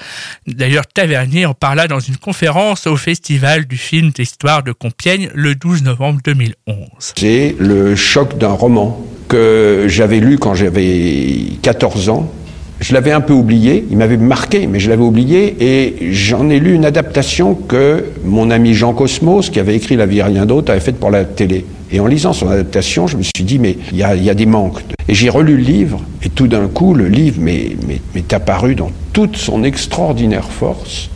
D'ailleurs, 0.48 0.86
Tavernier 0.88 1.46
en 1.46 1.54
parla 1.54 1.88
dans 1.88 2.00
une 2.00 2.18
conférence 2.18 2.88
au 2.88 2.98
Festival 2.98 3.66
du 3.66 3.78
film 3.78 4.12
d'histoire 4.12 4.64
de 4.64 4.72
Compiègne 4.72 5.30
le 5.34 5.56
12 5.56 5.84
novembre 5.84 6.20
2011. 6.24 6.88
C'est 7.00 7.56
le 7.60 7.96
choc 7.96 8.38
d'un 8.38 8.50
roman 8.50 9.06
que 9.28 9.86
j'avais 9.88 10.20
lu 10.20 10.38
quand 10.38 10.56
j'avais 10.56 11.58
14 11.62 12.10
ans. 12.10 12.32
Je 12.80 12.94
l'avais 12.94 13.12
un 13.12 13.22
peu 13.22 13.34
oublié, 13.34 13.86
il 13.90 13.98
m'avait 13.98 14.18
marqué, 14.18 14.68
mais 14.68 14.80
je 14.80 14.90
l'avais 14.90 15.04
oublié, 15.04 15.56
et 15.60 16.12
j'en 16.12 16.50
ai 16.50 16.60
lu 16.60 16.74
une 16.74 16.86
adaptation 16.86 17.56
que 17.56 18.06
mon 18.24 18.52
ami 18.52 18.74
Jean 18.74 18.94
Cosmos, 18.94 19.50
qui 19.50 19.60
avait 19.60 19.76
écrit 19.76 19.96
La 19.96 20.06
vie 20.06 20.20
et 20.20 20.24
rien 20.24 20.46
d'autre, 20.46 20.72
avait 20.72 20.82
faite 20.82 21.00
pour 21.00 21.10
la 21.10 21.24
télé. 21.24 21.66
Et 21.92 22.00
en 22.00 22.08
lisant 22.08 22.34
son 22.34 22.50
adaptation, 22.50 23.08
je 23.08 23.16
me 23.16 23.24
suis 23.24 23.44
dit, 23.44 23.60
mais 23.60 23.78
il 23.92 23.98
y 23.98 24.02
y 24.02 24.30
a 24.30 24.34
des 24.34 24.46
manques. 24.46 24.82
Et 25.08 25.14
j'ai 25.14 25.30
relu 25.30 25.56
le 25.56 25.64
livre, 25.64 26.02
et 26.24 26.30
tout 26.30 26.48
d'un 26.48 26.68
coup, 26.68 26.94
le 26.94 27.08
livre 27.08 27.40
m'est 27.42 28.34
apparu 28.34 28.76
dans 28.76 28.92
toute 29.14 29.38
son 29.38 29.64
extraordinaire 29.64 30.50
force. 30.50 31.10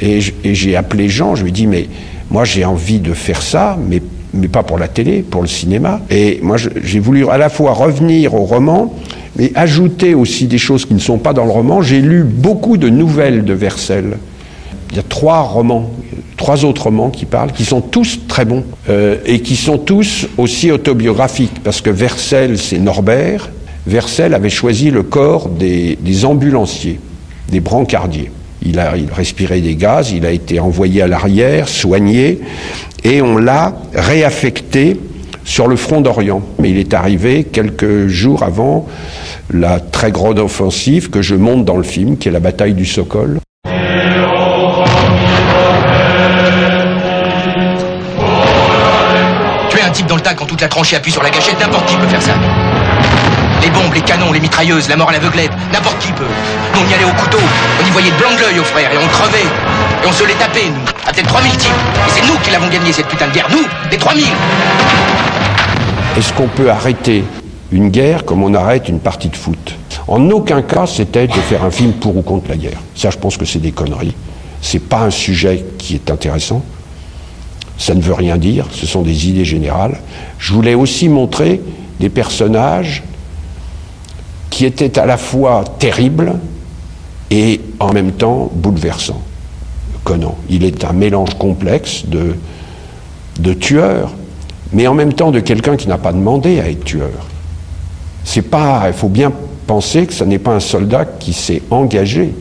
Et 0.00 0.20
j'ai 0.20 0.76
appelé 0.76 1.08
Jean, 1.08 1.34
je 1.34 1.42
lui 1.42 1.50
ai 1.50 1.52
dit, 1.52 1.66
mais 1.66 1.88
moi 2.30 2.44
j'ai 2.44 2.64
envie 2.64 2.98
de 2.98 3.12
faire 3.12 3.42
ça, 3.42 3.78
mais, 3.88 4.00
mais 4.34 4.48
pas 4.48 4.62
pour 4.62 4.78
la 4.78 4.88
télé, 4.88 5.22
pour 5.22 5.42
le 5.42 5.48
cinéma. 5.48 6.00
Et 6.10 6.40
moi 6.42 6.56
j'ai 6.56 7.00
voulu 7.00 7.28
à 7.28 7.38
la 7.38 7.48
fois 7.48 7.72
revenir 7.72 8.34
au 8.34 8.44
roman, 8.44 8.94
mais 9.36 9.52
ajouter 9.54 10.14
aussi 10.14 10.46
des 10.46 10.58
choses 10.58 10.84
qui 10.84 10.94
ne 10.94 11.00
sont 11.00 11.18
pas 11.18 11.32
dans 11.32 11.44
le 11.44 11.50
roman. 11.50 11.82
J'ai 11.82 12.00
lu 12.00 12.24
beaucoup 12.24 12.76
de 12.76 12.88
nouvelles 12.88 13.44
de 13.44 13.52
Vercel. 13.52 14.18
Il 14.90 14.96
y 14.96 15.00
a 15.00 15.04
trois 15.04 15.40
romans, 15.40 15.90
trois 16.36 16.64
autres 16.64 16.84
romans 16.84 17.10
qui 17.10 17.24
parlent, 17.24 17.52
qui 17.52 17.64
sont 17.64 17.80
tous 17.80 18.20
très 18.28 18.44
bons 18.44 18.64
euh, 18.90 19.16
et 19.24 19.40
qui 19.40 19.56
sont 19.56 19.78
tous 19.78 20.26
aussi 20.36 20.70
autobiographiques, 20.70 21.62
parce 21.64 21.80
que 21.80 21.90
Vercel, 21.90 22.58
c'est 22.58 22.78
Norbert. 22.78 23.50
Vercel 23.86 24.34
avait 24.34 24.50
choisi 24.50 24.90
le 24.90 25.02
corps 25.02 25.48
des 25.48 26.24
ambulanciers, 26.24 27.00
des 27.50 27.60
brancardiers. 27.60 28.30
Il 28.64 28.78
a 28.78 28.96
il 28.96 29.10
respirait 29.12 29.60
des 29.60 29.74
gaz, 29.74 30.12
il 30.12 30.24
a 30.26 30.30
été 30.30 30.60
envoyé 30.60 31.02
à 31.02 31.06
l'arrière, 31.06 31.68
soigné, 31.68 32.40
et 33.04 33.20
on 33.22 33.36
l'a 33.36 33.74
réaffecté 33.94 34.98
sur 35.44 35.66
le 35.68 35.76
front 35.76 36.00
d'Orient. 36.00 36.42
Mais 36.58 36.70
il 36.70 36.78
est 36.78 36.94
arrivé 36.94 37.44
quelques 37.44 38.06
jours 38.06 38.42
avant 38.42 38.86
la 39.52 39.80
très 39.80 40.10
grande 40.10 40.38
offensive 40.38 41.10
que 41.10 41.22
je 41.22 41.34
monte 41.34 41.64
dans 41.64 41.76
le 41.76 41.82
film, 41.82 42.16
qui 42.16 42.28
est 42.28 42.32
la 42.32 42.40
bataille 42.40 42.74
du 42.74 42.86
Sokol. 42.86 43.38
Tuer 49.68 49.82
un 49.82 49.90
type 49.90 50.06
dans 50.06 50.16
le 50.16 50.22
tas 50.22 50.34
quand 50.34 50.46
toute 50.46 50.60
la 50.60 50.68
tranchée 50.68 50.96
appuie 50.96 51.12
sur 51.12 51.22
la 51.22 51.30
gâchette, 51.30 51.58
n'importe 51.60 51.86
qui 51.86 51.96
peut 51.96 52.06
faire 52.06 52.22
ça. 52.22 52.34
Les 53.62 53.70
bombes, 53.70 53.94
les 53.94 54.00
canons, 54.00 54.32
les 54.32 54.40
mitrailleuses, 54.40 54.88
la 54.88 54.96
mort 54.96 55.10
à 55.10 55.12
l'aveuglette, 55.12 55.52
n'importe 55.72 55.98
qui 56.00 56.10
peut. 56.12 56.24
Nous, 56.74 56.80
on 56.84 56.90
y 56.90 56.94
allait 56.94 57.04
au 57.04 57.14
couteau, 57.14 57.38
on 57.80 57.86
y 57.86 57.90
voyait 57.90 58.10
de 58.10 58.16
blanc 58.16 58.30
de 58.36 58.40
l'œil 58.40 58.58
aux 58.58 58.64
frères, 58.64 58.92
et 58.92 58.96
on 58.98 59.06
crevait. 59.08 59.46
Et 60.02 60.06
on 60.08 60.12
se 60.12 60.24
les 60.24 60.34
tapait, 60.34 60.66
nous, 60.66 60.82
à 61.06 61.12
peut-être 61.12 61.28
3000 61.28 61.56
types. 61.56 61.70
Et 62.06 62.10
c'est 62.10 62.26
nous 62.26 62.36
qui 62.42 62.50
l'avons 62.50 62.68
gagné, 62.68 62.92
cette 62.92 63.06
putain 63.06 63.28
de 63.28 63.32
guerre, 63.32 63.48
nous, 63.50 63.64
les 63.90 63.96
3000 63.96 64.24
Est-ce 66.16 66.32
qu'on 66.32 66.48
peut 66.48 66.70
arrêter 66.70 67.22
une 67.70 67.90
guerre 67.90 68.24
comme 68.24 68.42
on 68.42 68.52
arrête 68.54 68.88
une 68.88 68.98
partie 68.98 69.28
de 69.28 69.36
foot? 69.36 69.76
En 70.08 70.28
aucun 70.30 70.62
cas, 70.62 70.86
c'était 70.86 71.28
de 71.28 71.32
faire 71.32 71.62
un 71.62 71.70
film 71.70 71.92
pour 71.92 72.16
ou 72.16 72.22
contre 72.22 72.48
la 72.48 72.56
guerre. 72.56 72.80
Ça, 72.96 73.10
je 73.10 73.18
pense 73.18 73.36
que 73.36 73.44
c'est 73.44 73.60
des 73.60 73.70
conneries. 73.70 74.14
C'est 74.60 74.80
pas 74.80 75.02
un 75.02 75.10
sujet 75.10 75.64
qui 75.78 75.94
est 75.94 76.10
intéressant. 76.10 76.64
Ça 77.78 77.94
ne 77.94 78.00
veut 78.00 78.14
rien 78.14 78.38
dire. 78.38 78.66
Ce 78.72 78.86
sont 78.86 79.02
des 79.02 79.28
idées 79.28 79.44
générales. 79.44 80.00
Je 80.38 80.52
voulais 80.52 80.74
aussi 80.74 81.08
montrer 81.08 81.60
des 82.00 82.08
personnages 82.08 83.04
qui 84.52 84.66
étaient 84.66 84.98
à 84.98 85.06
la 85.06 85.16
fois 85.16 85.64
terribles 85.78 86.34
et 87.30 87.58
en 87.80 87.90
même 87.90 88.12
temps 88.12 88.50
bouleversants. 88.54 89.22
Conan, 90.04 90.36
il 90.50 90.64
est 90.64 90.84
un 90.84 90.92
mélange 90.92 91.34
complexe 91.38 92.04
de, 92.06 92.36
de 93.40 93.52
tueur, 93.54 94.12
mais 94.72 94.86
en 94.86 94.94
même 94.94 95.14
temps 95.14 95.30
de 95.30 95.40
quelqu'un 95.40 95.76
qui 95.76 95.88
n'a 95.88 95.96
pas 95.96 96.12
demandé 96.12 96.60
à 96.60 96.68
être 96.68 96.84
tueur. 96.84 97.26
C'est 98.24 98.42
pas, 98.42 98.82
il 98.88 98.92
faut 98.92 99.08
bien 99.08 99.32
penser 99.66 100.04
que 100.06 100.12
ce 100.12 100.22
n'est 100.22 100.38
pas 100.38 100.52
un 100.52 100.60
soldat 100.60 101.06
qui 101.06 101.32
s'est 101.32 101.62
engagé. 101.70 102.34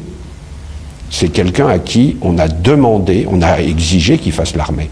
C'est 1.10 1.30
quelqu'un 1.30 1.68
à 1.68 1.80
qui 1.80 2.18
on 2.22 2.38
a 2.39 2.50
demandé, 2.50 3.25
on 3.30 3.41
a 3.41 3.62
exigé 3.62 4.18
qu'il 4.18 4.34
fasse 4.34 4.53
l'armée. 4.56 4.89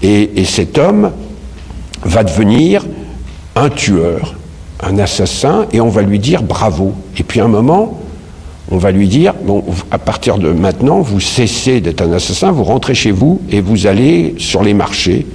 Et 0.00 0.44
cet 0.44 0.78
homme 0.78 1.10
va 2.04 2.22
devenir 2.22 2.86
un 3.56 3.68
tueur, 3.68 4.35
un 4.80 4.98
assassin, 4.98 5.66
et 5.72 5.80
on 5.80 5.88
va 5.88 6.02
lui 6.02 6.18
dire 6.18 6.42
bravo. 6.42 6.92
Et 7.18 7.22
puis 7.22 7.40
à 7.40 7.44
un 7.44 7.48
moment, 7.48 8.00
on 8.70 8.78
va 8.78 8.90
lui 8.90 9.08
dire, 9.08 9.34
bon, 9.44 9.64
à 9.90 9.98
partir 9.98 10.38
de 10.38 10.50
maintenant, 10.50 11.00
vous 11.00 11.20
cessez 11.20 11.80
d'être 11.80 12.02
un 12.02 12.12
assassin, 12.12 12.50
vous 12.50 12.64
rentrez 12.64 12.94
chez 12.94 13.12
vous 13.12 13.40
et 13.50 13.60
vous 13.60 13.86
allez 13.86 14.34
sur 14.38 14.62
les 14.62 14.74
marchés 14.74 15.26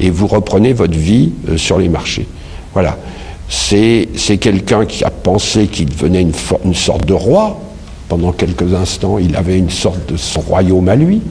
et 0.00 0.10
vous 0.10 0.26
reprenez 0.26 0.72
votre 0.72 0.96
vie 0.96 1.32
euh, 1.48 1.56
sur 1.56 1.78
les 1.78 1.88
marchés. 1.88 2.26
Voilà. 2.72 2.96
C'est 3.48 4.38
quelqu'un 4.40 4.86
qui 4.86 5.04
a 5.04 5.10
pensé 5.10 5.68
qu'il 5.68 5.88
devenait 5.88 6.22
une, 6.22 6.32
une 6.64 6.74
sorte 6.74 7.06
de 7.06 7.14
roi. 7.14 7.60
Pendant 8.08 8.32
quelques 8.32 8.74
instants, 8.74 9.18
il 9.18 9.36
avait 9.36 9.56
une 9.56 9.70
sorte 9.70 10.12
de 10.12 10.16
royaume 10.40 10.88
à 10.88 10.96
lui. 10.96 11.22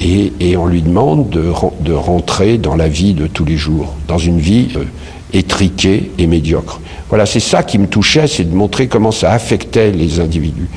Et, 0.00 0.32
et 0.40 0.56
on 0.56 0.66
lui 0.66 0.82
demande 0.82 1.28
de, 1.30 1.52
de 1.80 1.92
rentrer 1.92 2.58
dans 2.58 2.76
la 2.76 2.88
vie 2.88 3.14
de 3.14 3.26
tous 3.26 3.44
les 3.44 3.56
jours, 3.56 3.94
dans 4.06 4.18
une 4.18 4.38
vie 4.38 4.68
euh, 4.76 4.84
étriquée 5.32 6.10
et 6.18 6.26
médiocre. 6.26 6.80
Voilà, 7.08 7.26
c'est 7.26 7.40
ça 7.40 7.62
qui 7.62 7.78
me 7.78 7.86
touchait, 7.86 8.26
c'est 8.26 8.44
de 8.44 8.54
montrer 8.54 8.86
comment 8.86 9.10
ça 9.10 9.32
affectait 9.32 9.90
les 9.90 10.20
individus. 10.20 10.68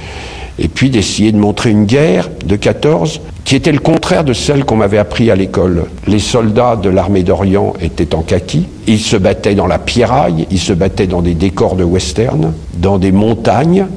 Et 0.59 0.67
puis 0.67 0.89
d'essayer 0.89 1.31
de 1.31 1.37
montrer 1.37 1.71
une 1.71 1.85
guerre 1.85 2.29
de 2.45 2.55
14 2.55 3.21
qui 3.43 3.55
était 3.55 3.71
le 3.71 3.79
contraire 3.79 4.23
de 4.23 4.33
celle 4.33 4.65
qu'on 4.65 4.75
m'avait 4.75 4.97
appris 4.97 5.31
à 5.31 5.35
l'école. 5.35 5.85
Les 6.07 6.19
soldats 6.19 6.75
de 6.75 6.89
l'armée 6.89 7.23
d'Orient 7.23 7.73
étaient 7.81 8.13
en 8.13 8.21
kaki, 8.21 8.65
ils 8.87 8.99
se 8.99 9.17
battaient 9.17 9.55
dans 9.55 9.67
la 9.67 9.79
pierraille, 9.79 10.47
ils 10.51 10.59
se 10.59 10.73
battaient 10.73 11.07
dans 11.07 11.21
des 11.21 11.33
décors 11.33 11.75
de 11.75 11.83
western, 11.83 12.53
dans 12.77 12.97
des 12.97 13.11
montagnes, 13.11 13.87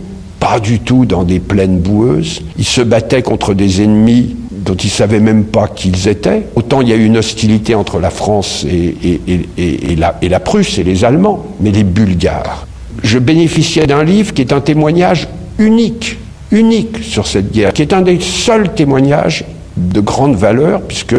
pas 0.40 0.60
du 0.60 0.80
tout 0.80 1.04
dans 1.04 1.24
des 1.24 1.40
plaines 1.40 1.78
boueuses. 1.78 2.42
Ils 2.58 2.64
se 2.64 2.80
battaient 2.80 3.22
contre 3.22 3.54
des 3.54 3.82
ennemis 3.82 4.36
dont 4.64 4.75
ils 4.75 4.87
ne 4.87 4.92
savaient 4.92 5.21
même 5.21 5.44
pas 5.44 5.68
qui 5.68 5.88
ils 5.90 6.09
étaient. 6.09 6.47
Autant 6.54 6.80
il 6.80 6.88
y 6.88 6.92
a 6.92 6.97
eu 6.97 7.04
une 7.04 7.16
hostilité 7.18 7.75
entre 7.75 7.99
la 8.00 8.11
France 8.11 8.64
et, 8.68 8.75
et- 9.02 9.21
et- 9.28 9.49
et- 9.59 9.92
et 9.92 9.97
la, 9.97 10.16
et 10.23 10.28
la 10.28 10.40
Prusse 10.40 10.78
et 10.78 10.83
les 10.85 11.04
Allemands, 11.04 11.44
mais 11.61 11.71
les 11.71 11.85
Bulgares. 11.85 12.66
Je 13.02 13.18
bénéficiais 13.18 13.87
d'un 13.87 14.04
livre 14.04 14.33
qui 14.33 14.40
est 14.40 14.52
un 14.52 14.61
témoignage 14.61 15.28
unique, 15.59 16.16
unique 16.50 17.02
sur 17.02 17.26
cette 17.26 17.52
guerre, 17.52 17.73
qui 17.73 17.83
est 17.83 17.92
un 17.92 18.02
des 18.02 18.21
seuls 18.21 18.73
témoignages 18.75 19.44
de 19.76 20.00
grande 20.00 20.37
valeur, 20.37 20.83
puisque 20.83 21.16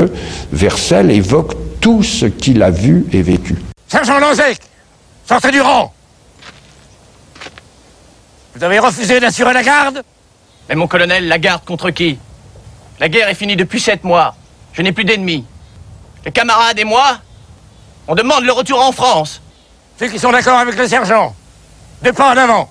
Vercel 0.51 1.11
évoque 1.11 1.53
tout 1.81 2.01
ce 2.01 2.25
qu'il 2.25 2.63
a 2.63 2.71
vu 2.71 3.05
et 3.13 3.21
vécu. 3.21 3.55
Sergent 3.87 4.17
Lanzec, 4.19 4.57
sortez 5.27 5.51
du 5.51 5.61
rang 5.61 5.93
Vous 8.55 8.63
avez 8.63 8.79
refusé 8.79 9.19
d'assurer 9.19 9.53
la 9.53 9.61
garde? 9.63 10.01
Mais 10.69 10.75
mon 10.75 10.87
colonel, 10.87 11.27
la 11.27 11.37
garde 11.37 11.63
contre 11.65 11.91
qui? 11.91 12.17
La 12.99 13.09
guerre 13.09 13.27
est 13.27 13.35
finie 13.35 13.55
depuis 13.55 13.79
sept 13.79 14.03
mois. 14.03 14.35
Je 14.73 14.81
n'ai 14.81 14.91
plus 14.91 15.03
d'ennemis. 15.03 15.43
Les 16.23 16.31
camarades 16.31 16.79
et 16.79 16.85
moi, 16.85 17.19
on 18.07 18.15
demande 18.15 18.43
le 18.43 18.51
retour 18.51 18.79
en 18.81 18.91
France. 18.91 19.41
Ceux 19.99 20.07
qui 20.07 20.19
sont 20.19 20.31
d'accord 20.31 20.57
avec 20.59 20.77
le 20.77 20.87
sergent, 20.87 21.35
deux 22.03 22.13
pas 22.13 22.33
en 22.33 22.37
avant. 22.37 22.69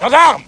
Gendarmes, 0.00 0.42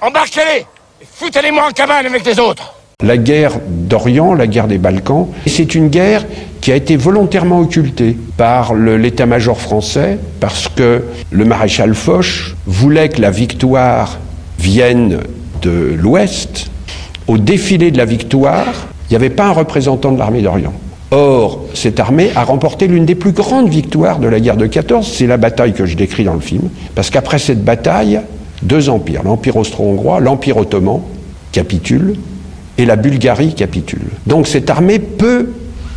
embarquez-les 0.00 0.66
et 1.00 1.06
foutez-les-moi 1.10 1.66
en 1.68 1.70
cabane 1.70 2.06
avec 2.06 2.24
les 2.24 2.38
autres. 2.38 2.74
la 3.02 3.16
guerre 3.16 3.54
d'Orient, 3.66 4.34
la 4.34 4.46
guerre 4.46 4.68
des 4.68 4.78
Balkans. 4.78 5.28
C'est 5.46 5.74
une 5.74 5.88
guerre 5.88 6.24
qui 6.60 6.70
a 6.70 6.76
été 6.76 6.96
volontairement 6.96 7.58
occultée 7.58 8.16
par 8.36 8.74
l'état-major 8.74 9.60
français, 9.60 10.18
parce 10.40 10.68
que 10.68 11.04
le 11.30 11.44
maréchal 11.44 11.94
Foch 11.94 12.54
voulait 12.66 13.08
que 13.08 13.20
la 13.20 13.30
victoire 13.30 14.18
vienne 14.62 15.18
de 15.60 15.94
l'Ouest. 15.98 16.70
Au 17.26 17.36
défilé 17.36 17.90
de 17.90 17.98
la 17.98 18.04
victoire, 18.04 18.86
il 19.08 19.12
n'y 19.12 19.16
avait 19.16 19.30
pas 19.30 19.46
un 19.46 19.52
représentant 19.52 20.12
de 20.12 20.18
l'armée 20.18 20.40
d'Orient. 20.40 20.72
Or, 21.10 21.64
cette 21.74 22.00
armée 22.00 22.30
a 22.36 22.44
remporté 22.44 22.86
l'une 22.86 23.04
des 23.04 23.16
plus 23.16 23.32
grandes 23.32 23.68
victoires 23.68 24.18
de 24.18 24.28
la 24.28 24.40
guerre 24.40 24.56
de 24.56 24.66
14, 24.66 25.06
c'est 25.06 25.26
la 25.26 25.36
bataille 25.36 25.72
que 25.72 25.84
je 25.84 25.96
décris 25.96 26.24
dans 26.24 26.34
le 26.34 26.40
film, 26.40 26.70
parce 26.94 27.10
qu'après 27.10 27.38
cette 27.38 27.64
bataille, 27.64 28.20
deux 28.62 28.88
empires, 28.88 29.22
l'Empire 29.24 29.56
austro-hongrois, 29.56 30.20
l'Empire 30.20 30.56
ottoman, 30.56 31.02
capitulent, 31.50 32.14
et 32.78 32.86
la 32.86 32.96
Bulgarie 32.96 33.54
capitule. 33.54 34.06
Donc 34.26 34.46
cette 34.46 34.70
armée 34.70 35.00
peut 35.00 35.50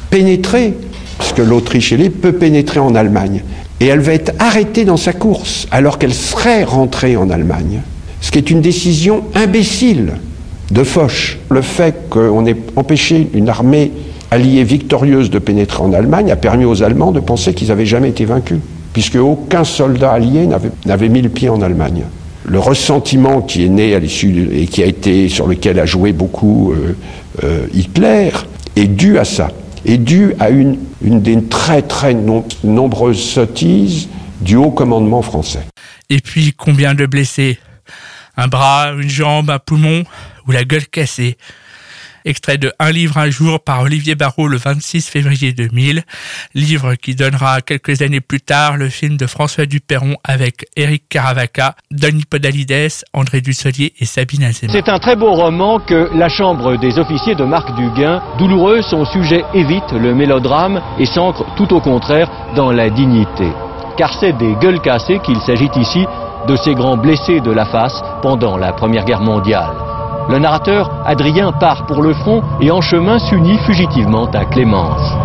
pénétrer, 0.09 0.73
parce 1.17 1.33
que 1.33 1.43
l'Autriche 1.43 1.93
et 1.93 2.09
peut 2.09 2.33
pénétrer 2.33 2.79
en 2.79 2.95
Allemagne. 2.95 3.43
Et 3.79 3.85
elle 3.85 3.99
va 3.99 4.13
être 4.13 4.33
arrêtée 4.39 4.85
dans 4.85 4.97
sa 4.97 5.13
course, 5.13 5.67
alors 5.71 5.99
qu'elle 5.99 6.13
serait 6.13 6.63
rentrée 6.63 7.15
en 7.15 7.29
Allemagne. 7.29 7.81
Ce 8.25 8.31
qui 8.31 8.39
est 8.39 8.49
une 8.49 8.61
décision 8.61 9.23
imbécile 9.35 10.13
de 10.71 10.83
Foch. 10.83 11.37
Le 11.51 11.61
fait 11.61 12.09
qu'on 12.09 12.47
ait 12.47 12.57
empêché 12.75 13.29
une 13.35 13.49
armée 13.49 13.91
alliée 14.31 14.63
victorieuse 14.63 15.29
de 15.29 15.37
pénétrer 15.37 15.83
en 15.83 15.93
Allemagne 15.93 16.31
a 16.31 16.35
permis 16.35 16.65
aux 16.65 16.81
Allemands 16.81 17.11
de 17.11 17.19
penser 17.19 17.53
qu'ils 17.53 17.67
n'avaient 17.67 17.85
jamais 17.85 18.09
été 18.09 18.25
vaincus, 18.25 18.57
puisque 18.93 19.17
aucun 19.17 19.63
soldat 19.63 20.13
allié 20.13 20.49
n'avait 20.87 21.07
mis 21.07 21.21
le 21.21 21.29
pied 21.29 21.49
en 21.49 21.61
Allemagne 21.61 22.01
le 22.47 22.57
ressentiment 22.57 23.41
qui 23.41 23.63
est 23.63 23.69
né 23.69 23.93
à 23.93 23.99
l'issue 23.99 24.49
et 24.53 24.65
qui 24.65 24.81
a 24.81 24.87
été 24.87 25.29
sur 25.29 25.47
lequel 25.47 25.79
a 25.79 25.85
joué 25.85 26.11
beaucoup 26.11 26.73
euh, 26.73 26.95
euh, 27.43 27.67
Hitler 27.73 28.29
est 28.75 28.87
dû 28.87 29.19
à 29.19 29.25
ça, 29.25 29.51
est 29.85 29.97
dû 29.97 30.33
à 30.39 30.49
une, 30.49 30.77
une 31.03 31.21
des 31.21 31.43
très 31.43 31.83
très 31.83 32.15
nombreuses 32.63 33.21
sottises 33.21 34.09
du 34.41 34.55
haut 34.55 34.71
commandement 34.71 35.21
français. 35.21 35.65
Et 36.09 36.19
puis 36.19 36.53
combien 36.55 36.93
de 36.93 37.05
blessés? 37.05 37.57
Un 38.37 38.47
bras, 38.47 38.91
une 38.93 39.09
jambe, 39.09 39.49
un 39.49 39.59
poumon 39.59 40.03
ou 40.47 40.51
la 40.51 40.63
gueule 40.63 40.87
cassée 40.87 41.37
extrait 42.25 42.57
de 42.57 42.73
Un 42.79 42.91
livre 42.91 43.17
un 43.17 43.29
jour 43.29 43.59
par 43.59 43.81
Olivier 43.81 44.15
Barrault 44.15 44.47
le 44.47 44.57
26 44.57 45.07
février 45.07 45.53
2000, 45.53 46.03
livre 46.53 46.95
qui 46.95 47.15
donnera 47.15 47.61
quelques 47.61 48.01
années 48.01 48.19
plus 48.19 48.41
tard 48.41 48.77
le 48.77 48.89
film 48.89 49.15
de 49.15 49.27
François 49.27 49.65
Duperron 49.65 50.17
avec 50.23 50.65
Éric 50.75 51.07
Caravaca, 51.07 51.75
Denis 51.91 52.25
Podalides, 52.25 53.03
André 53.13 53.41
Dussolier 53.41 53.93
et 53.99 54.05
Sabine 54.05 54.43
Azema. 54.43 54.73
C'est 54.73 54.89
un 54.89 54.99
très 54.99 55.15
beau 55.15 55.31
roman 55.31 55.79
que 55.79 56.09
la 56.13 56.27
Chambre 56.27 56.77
des 56.77 56.97
officiers 56.97 57.35
de 57.35 57.45
Marc 57.45 57.73
Duguin, 57.75 58.21
douloureux, 58.37 58.81
son 58.81 59.05
sujet 59.05 59.43
évite 59.53 59.91
le 59.91 60.15
mélodrame 60.15 60.81
et 60.99 61.05
s'ancre 61.05 61.45
tout 61.55 61.71
au 61.73 61.79
contraire 61.79 62.29
dans 62.55 62.71
la 62.71 62.89
dignité. 62.89 63.47
Car 63.97 64.13
c'est 64.19 64.33
des 64.33 64.55
gueules 64.55 64.81
cassées 64.81 65.19
qu'il 65.23 65.39
s'agit 65.41 65.69
ici 65.75 66.05
de 66.47 66.55
ces 66.55 66.73
grands 66.73 66.97
blessés 66.97 67.39
de 67.39 67.51
la 67.51 67.65
face 67.65 68.03
pendant 68.21 68.57
la 68.57 68.73
Première 68.73 69.05
Guerre 69.05 69.21
mondiale. 69.21 69.73
Le 70.29 70.39
narrateur, 70.39 70.89
Adrien, 71.05 71.51
part 71.51 71.85
pour 71.85 72.01
le 72.01 72.13
front 72.13 72.41
et 72.59 72.71
en 72.71 72.81
chemin 72.81 73.19
s'unit 73.19 73.57
fugitivement 73.59 74.25
à 74.25 74.45
Clémence. 74.45 75.15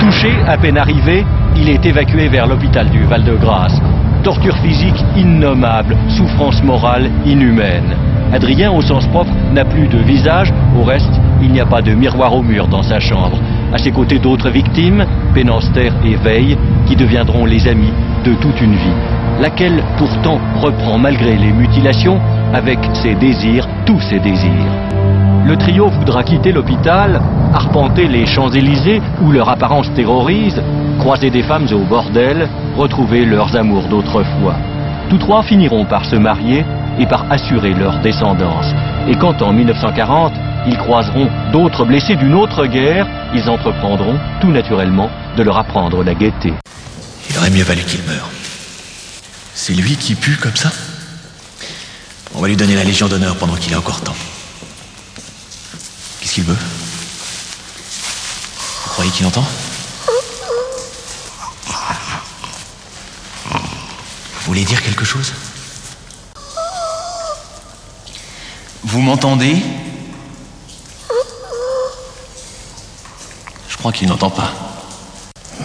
Touché, 0.00 0.32
à 0.48 0.56
peine 0.56 0.78
arrivé, 0.78 1.24
il 1.56 1.68
est 1.68 1.84
évacué 1.86 2.28
vers 2.28 2.46
l'hôpital 2.46 2.90
du 2.90 3.04
Val-de-Grâce. 3.04 3.80
Torture 4.24 4.56
physique 4.58 5.04
innommable, 5.16 5.96
souffrance 6.08 6.62
morale 6.62 7.10
inhumaine. 7.24 7.96
Adrien, 8.32 8.72
au 8.72 8.80
sens 8.80 9.06
propre, 9.08 9.30
n'a 9.52 9.64
plus 9.64 9.88
de 9.88 9.98
visage. 9.98 10.52
Au 10.76 10.82
reste, 10.82 11.20
il 11.40 11.52
n'y 11.52 11.60
a 11.60 11.66
pas 11.66 11.82
de 11.82 11.92
miroir 11.92 12.34
au 12.34 12.42
mur 12.42 12.66
dans 12.66 12.82
sa 12.82 12.98
chambre. 12.98 13.38
À 13.72 13.78
ses 13.78 13.92
côtés 13.92 14.18
d'autres 14.18 14.50
victimes, 14.50 15.04
Pénanster 15.34 15.92
et 16.04 16.16
Veille, 16.16 16.56
qui 16.86 16.96
deviendront 16.96 17.44
les 17.44 17.68
amis 17.68 17.92
de 18.24 18.34
toute 18.34 18.60
une 18.60 18.74
vie. 18.74 19.21
Laquelle 19.42 19.82
pourtant 19.98 20.38
reprend 20.60 20.98
malgré 20.98 21.34
les 21.36 21.50
mutilations 21.50 22.20
avec 22.54 22.78
ses 22.92 23.16
désirs, 23.16 23.66
tous 23.84 24.00
ses 24.02 24.20
désirs. 24.20 24.72
Le 25.44 25.56
trio 25.56 25.88
voudra 25.88 26.22
quitter 26.22 26.52
l'hôpital, 26.52 27.20
arpenter 27.52 28.06
les 28.06 28.24
Champs-Élysées 28.24 29.02
où 29.20 29.32
leur 29.32 29.48
apparence 29.48 29.92
terrorise, 29.94 30.62
croiser 31.00 31.30
des 31.30 31.42
femmes 31.42 31.66
au 31.72 31.80
bordel, 31.80 32.48
retrouver 32.76 33.24
leurs 33.24 33.56
amours 33.56 33.88
d'autrefois. 33.88 34.54
Tous 35.10 35.18
trois 35.18 35.42
finiront 35.42 35.86
par 35.86 36.04
se 36.04 36.14
marier 36.14 36.64
et 37.00 37.06
par 37.06 37.26
assurer 37.28 37.74
leur 37.74 37.98
descendance. 37.98 38.72
Et 39.08 39.16
quand 39.16 39.42
en 39.42 39.52
1940, 39.52 40.34
ils 40.68 40.78
croiseront 40.78 41.26
d'autres 41.50 41.84
blessés 41.84 42.14
d'une 42.14 42.34
autre 42.34 42.66
guerre, 42.66 43.08
ils 43.34 43.50
entreprendront, 43.50 44.20
tout 44.40 44.52
naturellement, 44.52 45.10
de 45.36 45.42
leur 45.42 45.58
apprendre 45.58 46.04
la 46.04 46.14
gaieté. 46.14 46.52
Il 47.28 47.38
aurait 47.38 47.50
mieux 47.50 47.64
valu 47.64 47.80
qu'il 47.80 48.04
meure. 48.04 48.41
C'est 49.54 49.74
lui 49.74 49.96
qui 49.96 50.14
pue 50.14 50.36
comme 50.36 50.56
ça? 50.56 50.72
On 52.34 52.40
va 52.40 52.48
lui 52.48 52.56
donner 52.56 52.74
la 52.74 52.84
Légion 52.84 53.08
d'honneur 53.08 53.36
pendant 53.36 53.56
qu'il 53.56 53.74
a 53.74 53.78
encore 53.78 54.00
temps. 54.00 54.16
Qu'est-ce 56.20 56.32
qu'il 56.34 56.44
veut? 56.44 56.56
Vous 58.84 58.90
croyez 58.90 59.10
qu'il 59.10 59.26
entend? 59.26 59.46
Vous 63.44 64.46
voulez 64.46 64.64
dire 64.64 64.82
quelque 64.82 65.04
chose? 65.04 65.32
Vous 68.82 69.00
m'entendez? 69.00 69.62
Je 73.68 73.76
crois 73.76 73.92
qu'il 73.92 74.08
n'entend 74.08 74.30
pas. 74.30 74.52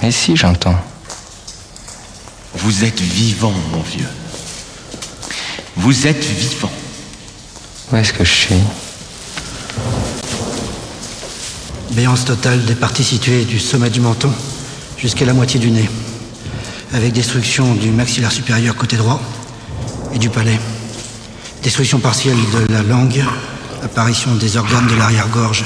Mais 0.01 0.11
si, 0.11 0.35
j'entends. 0.35 0.79
Vous 2.57 2.83
êtes 2.83 2.99
vivant, 2.99 3.53
mon 3.71 3.81
vieux. 3.81 4.07
Vous 5.75 6.07
êtes 6.07 6.25
vivant. 6.25 6.71
Où 7.91 7.95
est-ce 7.95 8.11
que 8.13 8.23
je 8.23 8.31
suis? 8.31 8.55
Béance 11.91 12.25
totale 12.25 12.65
des 12.65 12.75
parties 12.75 13.03
situées 13.03 13.45
du 13.45 13.59
sommet 13.59 13.89
du 13.89 14.01
menton 14.01 14.31
jusqu'à 14.97 15.25
la 15.25 15.33
moitié 15.33 15.59
du 15.59 15.69
nez, 15.69 15.87
avec 16.93 17.13
destruction 17.13 17.73
du 17.75 17.91
maxillaire 17.91 18.31
supérieur 18.31 18.75
côté 18.75 18.97
droit 18.97 19.21
et 20.13 20.17
du 20.17 20.29
palais. 20.29 20.59
Destruction 21.63 21.99
partielle 21.99 22.37
de 22.53 22.73
la 22.73 22.81
langue, 22.81 23.23
apparition 23.83 24.33
des 24.35 24.57
organes 24.57 24.87
de 24.87 24.95
l'arrière-gorge 24.95 25.63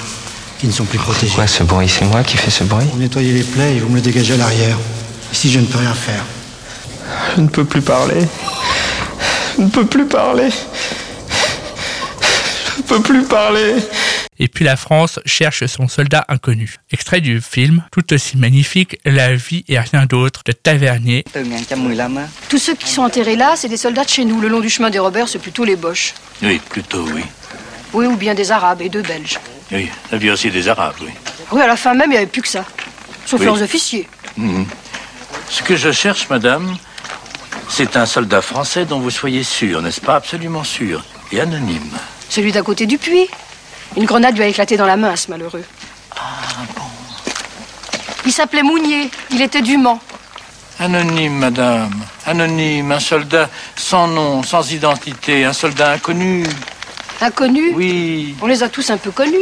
qui 0.60 0.67
ne 0.67 0.71
sont 0.71 0.86
plus 0.86 0.99
protégés. 0.99 1.34
Quoi 1.34 1.47
ce 1.47 1.63
bruit? 1.63 1.89
C'est 1.89 2.06
moi 2.06 2.23
qui 2.23 2.38
fais 2.38 2.51
ce 2.51 2.63
bruit? 2.63 2.86
Vous 2.91 2.99
nettoyez 2.99 3.34
les 3.34 3.43
plaies 3.43 3.77
et 3.77 3.80
vous 3.80 3.89
me 3.89 3.95
le 3.95 4.01
dégagez 4.01 4.34
à 4.34 4.38
l'arrière. 4.38 4.77
Ici, 5.34 5.49
je 5.51 5.60
ne 5.60 5.65
peux 5.65 5.80
rien 5.80 5.93
faire. 5.93 6.23
Je 7.36 7.41
ne 7.41 7.48
peux 7.48 7.65
plus 7.65 7.82
parler. 7.82 8.28
Je 9.58 9.62
ne 9.63 9.70
peux 9.70 9.86
plus 9.86 10.06
parler. 10.06 10.50
Je 12.76 12.78
ne 12.78 12.84
peux 12.84 13.02
plus 13.02 13.24
parler. 13.24 13.76
Et 14.39 14.48
puis 14.48 14.65
la 14.65 14.76
France 14.76 15.20
cherche 15.26 15.65
son 15.67 15.88
soldat 15.88 16.26
inconnu. 16.28 16.78
Extrait 16.91 17.22
du 17.22 17.41
film, 17.41 17.84
tout 17.91 18.12
aussi 18.13 18.38
magnifique, 18.38 18.98
La 19.06 19.36
vie 19.36 19.63
et 19.67 19.80
rien 19.80 20.06
d'autre 20.08 20.41
de 20.46 20.52
Tavernier. 20.52 21.24
Tous 22.50 22.58
ceux 22.58 22.74
qui 22.74 22.89
sont 22.89 23.04
enterrés 23.04 23.36
là, 23.36 23.54
c'est 23.56 23.70
des 23.70 23.78
soldats 23.78 24.04
de 24.04 24.10
chez 24.10 24.26
nous. 24.26 24.41
Le 24.41 24.48
long 24.48 24.60
du 24.60 24.70
chemin 24.70 24.89
des 24.89 25.00
Robert, 25.00 25.28
c'est 25.30 25.39
plutôt 25.39 25.63
les 25.63 25.76
Boches. 25.76 26.15
Oui, 26.41 26.60
plutôt, 26.70 27.06
oui. 27.13 27.24
Oui, 27.94 28.08
ou 28.08 28.15
bien 28.15 28.34
des 28.34 28.52
Arabes 28.52 28.82
et 28.82 28.89
deux 28.89 29.04
Belges. 29.04 29.38
Oui, 29.72 29.89
la 30.12 30.17
vie 30.17 30.32
aussi 30.32 30.50
des 30.50 30.67
Arabes, 30.67 30.96
oui. 31.02 31.12
Oui, 31.52 31.62
à 31.62 31.67
la 31.67 31.76
fin 31.76 31.94
même, 31.94 32.10
il 32.10 32.13
n'y 32.13 32.17
avait 32.17 32.26
plus 32.26 32.41
que 32.41 32.48
ça. 32.48 32.65
Sauf 33.26 33.41
leurs 33.41 33.62
officiers. 33.62 34.08
Mhm. 34.38 34.65
Ce 35.50 35.62
que 35.62 35.76
je 35.76 35.91
cherche, 35.91 36.30
madame, 36.30 36.78
c'est 37.71 37.95
un 37.95 38.05
soldat 38.05 38.41
français 38.41 38.86
dont 38.86 38.99
vous 38.99 39.10
soyez 39.10 39.43
sûr, 39.43 39.81
n'est-ce 39.81 40.01
pas? 40.01 40.15
Absolument 40.15 40.63
sûr. 40.63 41.05
Et 41.31 41.39
anonyme. 41.39 41.97
Celui 42.27 42.51
d'à 42.51 42.62
côté 42.62 42.86
du 42.86 42.97
puits. 42.97 43.27
Une 43.95 44.03
grenade 44.03 44.36
lui 44.36 44.43
a 44.43 44.47
éclaté 44.47 44.75
dans 44.75 44.86
la 44.86 44.97
main, 44.97 45.15
ce 45.15 45.31
malheureux. 45.31 45.63
Ah 46.12 46.65
bon 46.75 46.84
Il 48.25 48.34
s'appelait 48.34 48.62
Mounier. 48.62 49.10
Il 49.31 49.41
était 49.41 49.62
du 49.62 49.77
Mans. 49.77 50.01
Anonyme, 50.79 51.38
madame. 51.38 51.95
Anonyme. 52.25 52.91
Un 52.91 52.99
soldat 52.99 53.49
sans 53.77 54.07
nom, 54.07 54.43
sans 54.43 54.73
identité. 54.73 55.45
Un 55.45 55.53
soldat 55.53 55.93
inconnu. 55.93 56.43
Inconnu? 57.21 57.71
Oui. 57.73 58.36
On 58.41 58.47
les 58.47 58.63
a 58.63 58.69
tous 58.69 58.89
un 58.89 58.97
peu 58.97 59.12
connus. 59.12 59.38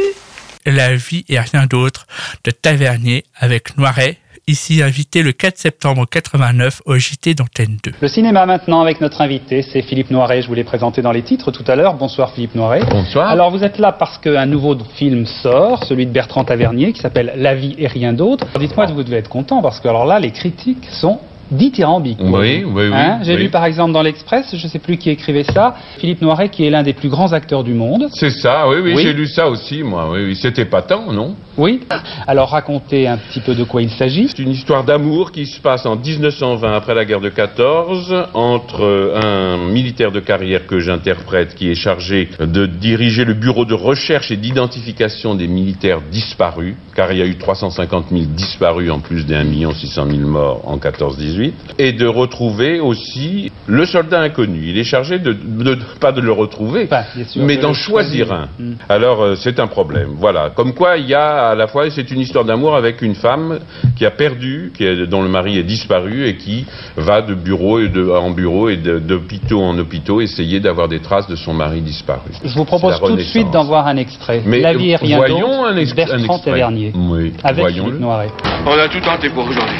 La 0.66 0.94
vie 0.94 1.24
et 1.28 1.40
rien 1.40 1.66
d'autre 1.66 2.06
de 2.44 2.52
Tavernier 2.52 3.24
avec 3.34 3.76
Noiret, 3.76 4.18
ici 4.50 4.82
invité 4.82 5.22
le 5.22 5.32
4 5.32 5.56
septembre 5.58 6.06
89 6.10 6.82
au 6.84 6.96
JT 6.96 7.34
d'Antenne 7.34 7.78
2. 7.84 7.92
Le 8.00 8.08
cinéma 8.08 8.46
maintenant 8.46 8.82
avec 8.82 9.00
notre 9.00 9.20
invité, 9.20 9.62
c'est 9.62 9.82
Philippe 9.82 10.10
Noiret. 10.10 10.42
Je 10.42 10.48
vous 10.48 10.54
l'ai 10.54 10.64
présenté 10.64 11.02
dans 11.02 11.12
les 11.12 11.22
titres 11.22 11.52
tout 11.52 11.64
à 11.68 11.76
l'heure. 11.76 11.94
Bonsoir 11.94 12.32
Philippe 12.32 12.54
Noiret. 12.54 12.82
Bonsoir. 12.90 13.28
Alors 13.28 13.50
vous 13.50 13.62
êtes 13.62 13.78
là 13.78 13.92
parce 13.92 14.18
qu'un 14.18 14.46
nouveau 14.46 14.76
film 14.96 15.24
sort, 15.26 15.84
celui 15.84 16.06
de 16.06 16.10
Bertrand 16.10 16.44
Tavernier, 16.44 16.92
qui 16.92 17.00
s'appelle 17.00 17.32
La 17.36 17.54
vie 17.54 17.74
et 17.78 17.86
rien 17.86 18.12
d'autre. 18.12 18.46
Dites-moi, 18.58 18.86
vous 18.86 19.04
devez 19.04 19.18
être 19.18 19.28
content 19.28 19.62
parce 19.62 19.80
que 19.80 19.88
alors 19.88 20.04
là, 20.04 20.18
les 20.18 20.32
critiques 20.32 20.86
sont 21.00 21.20
dithyrambique. 21.50 22.18
Oui, 22.20 22.64
oui, 22.64 22.64
oui. 22.74 22.90
Hein, 22.92 23.18
J'ai 23.22 23.34
oui. 23.36 23.42
lu 23.44 23.48
par 23.50 23.64
exemple 23.64 23.92
dans 23.92 24.02
l'Express, 24.02 24.54
je 24.54 24.64
ne 24.64 24.70
sais 24.70 24.78
plus 24.78 24.96
qui 24.96 25.10
écrivait 25.10 25.44
ça, 25.44 25.74
Philippe 25.98 26.22
Noiret 26.22 26.48
qui 26.48 26.64
est 26.66 26.70
l'un 26.70 26.82
des 26.82 26.92
plus 26.92 27.08
grands 27.08 27.32
acteurs 27.32 27.64
du 27.64 27.74
monde. 27.74 28.08
C'est 28.12 28.30
ça, 28.30 28.68
oui, 28.68 28.76
oui, 28.82 28.92
Oui. 28.94 29.02
j'ai 29.02 29.12
lu 29.12 29.26
ça 29.26 29.48
aussi, 29.48 29.82
moi. 29.82 30.08
Oui, 30.12 30.24
oui. 30.26 30.36
C'était 30.36 30.64
pas 30.64 30.82
tant, 30.82 31.12
non? 31.12 31.34
Oui. 31.56 31.80
Alors 32.26 32.50
racontez 32.50 33.06
un 33.06 33.16
petit 33.18 33.40
peu 33.40 33.54
de 33.54 33.64
quoi 33.64 33.82
il 33.82 33.90
s'agit. 33.90 34.28
C'est 34.28 34.42
une 34.42 34.50
histoire 34.50 34.84
d'amour 34.84 35.32
qui 35.32 35.46
se 35.46 35.60
passe 35.60 35.84
en 35.86 35.96
1920, 35.96 36.72
après 36.74 36.94
la 36.94 37.04
guerre 37.04 37.20
de 37.20 37.28
14, 37.28 38.14
entre 38.34 39.18
un 39.22 39.58
militaire 39.70 40.12
de 40.12 40.20
carrière 40.20 40.66
que 40.66 40.78
j'interprète, 40.78 41.54
qui 41.54 41.70
est 41.70 41.74
chargé 41.74 42.28
de 42.38 42.66
diriger 42.66 43.24
le 43.24 43.34
bureau 43.34 43.64
de 43.64 43.74
recherche 43.74 44.30
et 44.30 44.36
d'identification 44.36 45.34
des 45.34 45.48
militaires 45.48 46.00
disparus, 46.10 46.74
car 46.94 47.12
il 47.12 47.18
y 47.18 47.22
a 47.22 47.26
eu 47.26 47.36
350 47.36 48.06
000 48.10 48.22
disparus 48.36 48.90
en 48.90 49.00
plus 49.00 49.26
des 49.26 49.34
1 49.34 49.72
600 49.72 50.06
000 50.10 50.28
morts 50.28 50.62
en 50.66 50.76
14-18, 50.78 51.39
et 51.78 51.92
de 51.92 52.06
retrouver 52.06 52.80
aussi 52.80 53.50
le 53.66 53.84
soldat 53.84 54.20
inconnu. 54.20 54.60
Il 54.64 54.78
est 54.78 54.84
chargé 54.84 55.18
de, 55.18 55.32
de- 55.32 55.78
pas 56.00 56.12
de 56.12 56.20
le 56.20 56.32
retrouver, 56.32 56.88
sûr, 57.26 57.42
mais 57.44 57.56
de 57.56 57.62
d'en 57.62 57.74
choisir 57.74 58.32
un. 58.32 58.48
Mm. 58.58 58.72
Alors 58.88 59.22
euh, 59.22 59.34
c'est 59.36 59.58
un 59.60 59.66
problème. 59.66 60.10
Voilà. 60.16 60.50
Comme 60.50 60.74
quoi 60.74 60.96
il 60.96 61.06
y 61.08 61.14
a 61.14 61.48
à 61.50 61.54
la 61.54 61.66
fois 61.66 61.88
c'est 61.90 62.10
une 62.10 62.20
histoire 62.20 62.44
d'amour 62.44 62.74
avec 62.76 63.02
une 63.02 63.14
femme 63.14 63.58
qui 63.96 64.04
a 64.06 64.10
perdu, 64.10 64.72
qui 64.76 64.84
est- 64.84 65.06
dont 65.06 65.22
le 65.22 65.28
mari 65.28 65.58
est 65.58 65.62
disparu 65.62 66.26
et 66.26 66.36
qui 66.36 66.66
va 66.96 67.22
de 67.22 67.34
bureau 67.34 67.78
et 67.80 67.88
de, 67.88 68.08
en 68.10 68.30
bureau 68.30 68.68
et 68.68 68.76
d'hôpitaux 68.76 69.60
en 69.62 69.78
hôpitaux 69.78 70.20
essayer 70.20 70.60
d'avoir 70.60 70.88
des 70.88 71.00
traces 71.00 71.28
de 71.28 71.36
son 71.36 71.54
mari 71.54 71.80
disparu. 71.80 72.30
Je 72.44 72.54
vous 72.54 72.64
propose 72.64 72.98
tout 73.00 73.16
de 73.16 73.22
suite 73.22 73.50
d'en 73.50 73.64
voir 73.64 73.86
un 73.86 73.96
extrait. 73.96 74.42
Mais 74.46 74.60
La 74.60 74.72
vie 74.74 74.90
est 74.90 74.96
rien 74.96 75.16
voyons 75.18 75.64
un, 75.64 75.76
ex- 75.76 75.92
un 75.92 75.96
Bertrand 75.96 76.16
extrait. 76.34 76.50
Tavernier. 76.50 76.92
Oui, 76.94 77.32
Avec. 77.44 77.68
Philippe 77.68 78.00
Noiret. 78.00 78.28
On 78.66 78.78
a 78.78 78.88
tout 78.88 79.00
tenté 79.00 79.30
pour 79.30 79.44
aujourd'hui. 79.44 79.76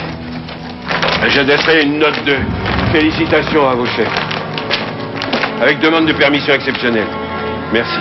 Je 1.29 1.83
une 1.83 1.99
note 1.99 2.25
de 2.25 2.37
félicitations 2.93 3.69
à 3.69 3.75
vos 3.75 3.87
chefs. 3.87 4.09
Avec 5.61 5.79
demande 5.81 6.07
de 6.07 6.13
permission 6.13 6.55
exceptionnelle. 6.55 7.07
Merci. 7.73 8.01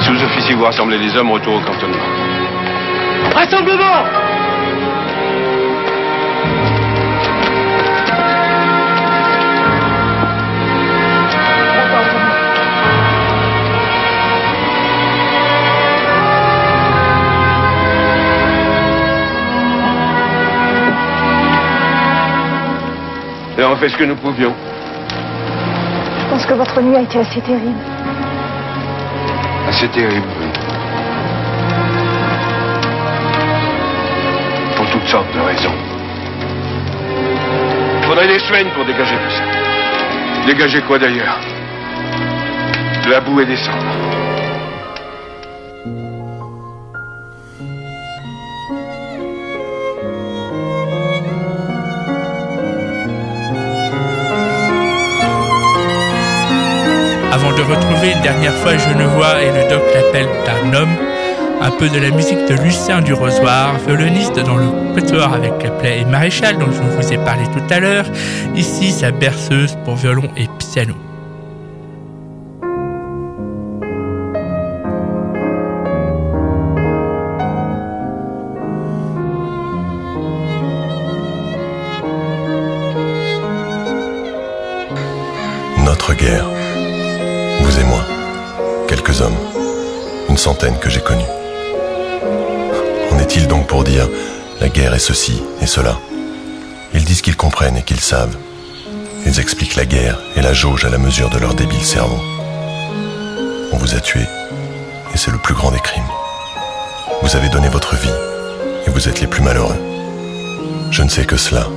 Sous-officier, 0.00 0.54
vous 0.56 0.64
rassemblez 0.64 0.98
les 0.98 1.16
hommes, 1.16 1.30
retour 1.30 1.54
au 1.54 1.60
cantonnement. 1.60 2.04
Rassemblement 3.34 4.21
On 23.72 23.76
fait 23.76 23.88
ce 23.88 23.96
que 23.96 24.04
nous 24.04 24.16
pouvions. 24.16 24.52
Je 26.18 26.26
pense 26.28 26.44
que 26.44 26.52
votre 26.52 26.78
nuit 26.82 26.94
a 26.94 27.00
été 27.00 27.20
assez 27.20 27.40
terrible. 27.40 27.80
Assez 29.66 29.88
terrible, 29.88 30.26
oui. 30.38 30.46
Pour 34.76 34.90
toutes 34.90 35.08
sortes 35.08 35.34
de 35.34 35.40
raisons. 35.40 35.72
Il 38.02 38.06
faudrait 38.06 38.28
des 38.28 38.40
semaines 38.40 38.68
pour 38.74 38.84
dégager 38.84 39.14
tout 39.14 39.30
ça. 39.30 39.44
Dégager 40.46 40.82
quoi 40.82 40.98
d'ailleurs? 40.98 41.38
De 43.06 43.10
la 43.10 43.20
boue 43.20 43.40
et 43.40 43.46
des 43.46 43.56
cendres. 43.56 44.31
Avant 57.32 57.50
de 57.50 57.62
retrouver 57.62 58.12
une 58.12 58.20
dernière 58.20 58.52
fois 58.52 58.76
Genevois 58.76 59.40
et 59.40 59.46
le 59.46 59.66
doc 59.70 59.82
l'appel 59.94 60.26
d'un 60.44 60.78
homme, 60.78 60.94
un 61.62 61.70
peu 61.70 61.88
de 61.88 61.98
la 61.98 62.10
musique 62.10 62.46
de 62.46 62.62
Lucien 62.62 63.00
du 63.00 63.14
Rosoir, 63.14 63.78
violoniste 63.86 64.38
dans 64.40 64.58
le 64.58 64.66
quatuor 64.94 65.32
avec 65.32 65.56
Caplet 65.56 66.00
et 66.00 66.04
Maréchal 66.04 66.58
dont 66.58 66.70
je 66.70 66.82
vous 66.82 67.10
ai 67.10 67.16
parlé 67.16 67.44
tout 67.44 67.74
à 67.74 67.80
l'heure, 67.80 68.04
ici 68.54 68.92
sa 68.92 69.12
berceuse 69.12 69.78
pour 69.82 69.96
violon 69.96 70.28
et 70.36 70.46
piano. 70.58 70.94
Centaine 90.42 90.76
que 90.80 90.90
j'ai 90.90 91.00
connus. 91.00 91.32
En 93.12 93.18
est-il 93.20 93.46
donc 93.46 93.68
pour 93.68 93.84
dire 93.84 94.08
la 94.60 94.68
guerre 94.68 94.92
est 94.92 94.98
ceci 94.98 95.40
et 95.60 95.66
cela? 95.66 95.96
Ils 96.94 97.04
disent 97.04 97.22
qu'ils 97.22 97.36
comprennent 97.36 97.76
et 97.76 97.84
qu'ils 97.84 98.00
savent. 98.00 98.36
Ils 99.24 99.38
expliquent 99.38 99.76
la 99.76 99.84
guerre 99.84 100.18
et 100.34 100.42
la 100.42 100.52
jauge 100.52 100.84
à 100.84 100.90
la 100.90 100.98
mesure 100.98 101.30
de 101.30 101.38
leur 101.38 101.54
débile 101.54 101.84
cerveau. 101.84 102.18
On 103.70 103.76
vous 103.76 103.94
a 103.94 104.00
tué 104.00 104.22
et 105.14 105.16
c'est 105.16 105.30
le 105.30 105.38
plus 105.38 105.54
grand 105.54 105.70
des 105.70 105.78
crimes. 105.78 106.12
Vous 107.22 107.36
avez 107.36 107.48
donné 107.48 107.68
votre 107.68 107.94
vie 107.94 108.18
et 108.84 108.90
vous 108.90 109.08
êtes 109.08 109.20
les 109.20 109.28
plus 109.28 109.42
malheureux. 109.42 109.78
Je 110.90 111.04
ne 111.04 111.08
sais 111.08 111.24
que 111.24 111.36
cela. 111.36 111.68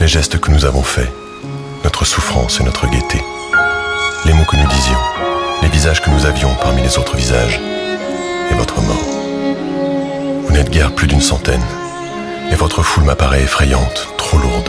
Les 0.00 0.08
gestes 0.08 0.38
que 0.38 0.50
nous 0.50 0.66
avons 0.66 0.82
faits, 0.82 1.10
notre 1.82 2.04
souffrance 2.04 2.60
et 2.60 2.64
notre 2.64 2.86
gaieté, 2.88 3.22
les 4.26 4.34
mots 4.34 4.44
que 4.44 4.56
nous 4.56 4.68
disions, 4.68 5.29
les 5.62 5.68
visages 5.68 6.00
que 6.00 6.10
nous 6.10 6.26
avions 6.26 6.54
parmi 6.62 6.82
les 6.82 6.98
autres 6.98 7.16
visages, 7.16 7.60
et 8.50 8.54
votre 8.54 8.80
mort. 8.82 9.04
Vous 10.46 10.52
n'êtes 10.52 10.70
guère 10.70 10.92
plus 10.92 11.06
d'une 11.06 11.20
centaine, 11.20 11.64
et 12.50 12.54
votre 12.54 12.82
foule 12.82 13.04
m'apparaît 13.04 13.42
effrayante, 13.42 14.08
trop 14.16 14.38
lourde, 14.38 14.68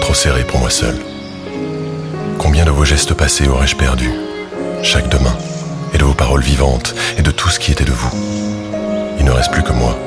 trop 0.00 0.14
serrée 0.14 0.44
pour 0.44 0.60
moi 0.60 0.70
seul. 0.70 0.96
Combien 2.38 2.64
de 2.64 2.70
vos 2.70 2.84
gestes 2.84 3.14
passés 3.14 3.48
aurais-je 3.48 3.76
perdu 3.76 4.10
Chaque 4.82 5.08
demain, 5.08 5.36
et 5.94 5.98
de 5.98 6.04
vos 6.04 6.14
paroles 6.14 6.42
vivantes, 6.42 6.94
et 7.16 7.22
de 7.22 7.30
tout 7.30 7.48
ce 7.48 7.58
qui 7.58 7.72
était 7.72 7.84
de 7.84 7.92
vous? 7.92 8.10
Il 9.18 9.24
ne 9.24 9.30
reste 9.30 9.52
plus 9.52 9.62
que 9.62 9.72
moi, 9.72 9.98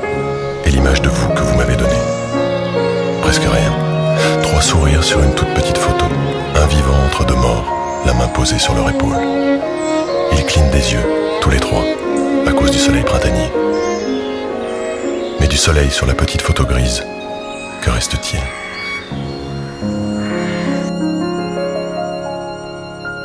et 0.65 0.69
l'image 0.69 1.01
de 1.01 1.09
vous 1.09 1.27
que 1.29 1.41
vous 1.41 1.55
m'avez 1.55 1.75
donnée. 1.75 1.91
Presque 3.21 3.43
rien. 3.43 3.73
Trois 4.41 4.61
sourires 4.61 5.03
sur 5.03 5.21
une 5.21 5.33
toute 5.33 5.53
petite 5.53 5.77
photo. 5.77 6.05
Sur 8.45 8.73
leur 8.73 8.89
épaule. 8.89 9.15
Ils 10.31 10.45
clignent 10.45 10.71
des 10.71 10.93
yeux, 10.93 11.03
tous 11.41 11.51
les 11.51 11.59
trois, 11.59 11.83
à 12.47 12.51
cause 12.51 12.71
du 12.71 12.77
soleil 12.79 13.03
printanier. 13.03 13.49
Mais 15.39 15.47
du 15.47 15.57
soleil 15.57 15.91
sur 15.91 16.07
la 16.07 16.15
petite 16.15 16.41
photo 16.41 16.65
grise, 16.65 17.03
que 17.81 17.91
reste-t-il? 17.91 18.39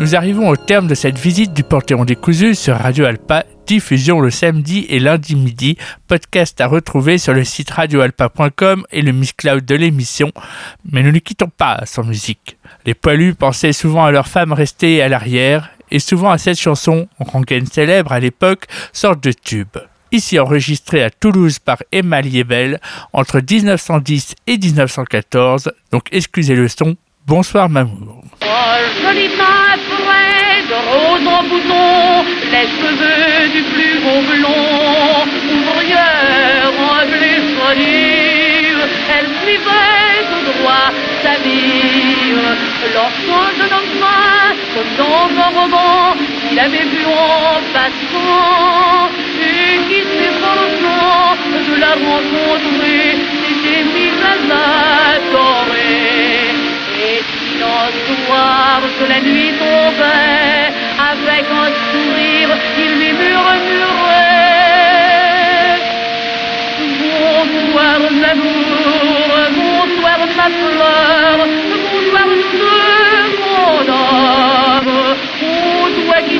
Nous 0.00 0.14
arrivons 0.14 0.50
au 0.50 0.56
terme 0.56 0.86
de 0.86 0.94
cette 0.94 1.16
visite 1.16 1.54
du 1.54 1.62
Panthéon 1.62 2.04
décousu 2.04 2.54
sur 2.54 2.76
Radio 2.76 3.06
Alpa, 3.06 3.46
diffusion 3.66 4.20
le 4.20 4.30
samedi 4.30 4.84
et 4.90 4.98
lundi 4.98 5.34
midi, 5.34 5.78
podcast 6.06 6.60
à 6.60 6.66
retrouver 6.66 7.16
sur 7.16 7.32
le 7.32 7.44
site 7.44 7.70
radioalpa.com 7.70 8.84
et 8.92 9.00
le 9.00 9.12
Miss 9.12 9.32
Cloud 9.32 9.64
de 9.64 9.74
l'émission. 9.74 10.30
Mais 10.92 11.02
nous 11.02 11.12
ne 11.12 11.18
quittons 11.18 11.48
pas 11.48 11.80
sans 11.86 12.04
musique. 12.04 12.55
Les 12.86 12.94
poilus 12.94 13.34
pensaient 13.34 13.72
souvent 13.72 14.04
à 14.04 14.12
leurs 14.12 14.28
femmes 14.28 14.52
restées 14.52 15.02
à 15.02 15.08
l'arrière 15.08 15.70
et 15.90 15.98
souvent 15.98 16.30
à 16.30 16.38
cette 16.38 16.58
chanson, 16.58 17.08
en 17.18 17.24
rengaine 17.24 17.66
célèbre 17.66 18.12
à 18.12 18.20
l'époque, 18.20 18.66
sorte 18.92 19.22
de 19.22 19.32
tube. 19.32 19.76
Ici 20.12 20.38
enregistrée 20.38 21.02
à 21.02 21.10
Toulouse 21.10 21.58
par 21.58 21.78
Emma 21.90 22.20
Liebel 22.20 22.80
entre 23.12 23.40
1910 23.40 24.36
et 24.46 24.56
1914, 24.56 25.72
donc 25.90 26.04
excusez 26.12 26.54
le 26.54 26.68
son, 26.68 26.94
bonsoir 27.26 27.68
Mamour. 27.68 28.22
Jeune 43.58 43.72
homme 43.72 43.92
vint, 44.00 44.54
comme 44.74 44.92
dans 44.96 45.28
un 45.42 45.50
roman, 45.60 46.16
il 46.50 46.58
avait 46.58 46.84
vu 46.84 47.04
en 47.04 47.60
passant, 47.72 49.10
et 49.40 49.78
qui 49.88 50.00
s'efforçant 50.02 51.36
de 51.68 51.74
la 51.80 51.92
rencontrer, 51.94 53.16
s'était 53.42 53.84
mis 53.94 54.12
à 54.22 54.36
l'adorer. 54.48 55.86
Et 57.08 57.22
si 57.22 57.62
un 57.62 57.90
soir 58.26 58.80
que 58.98 59.04
la 59.08 59.20
nuit 59.20 59.52
tombait, 59.58 60.72
avec 61.10 61.44
un 61.50 61.70
sourire, 61.90 62.50
il 62.78 62.90
lui 62.98 63.12
murmurait 63.12 64.36
Bonsoir 67.00 67.98
l'amour, 68.22 69.28
bonsoir 69.56 70.18
ma 70.36 70.48
fleur, 70.50 71.36
deux, 72.52 73.26
mon 73.38 73.80
homme. 73.92 75.16
Oh, 75.42 75.88
toi 76.04 76.22
qui 76.22 76.38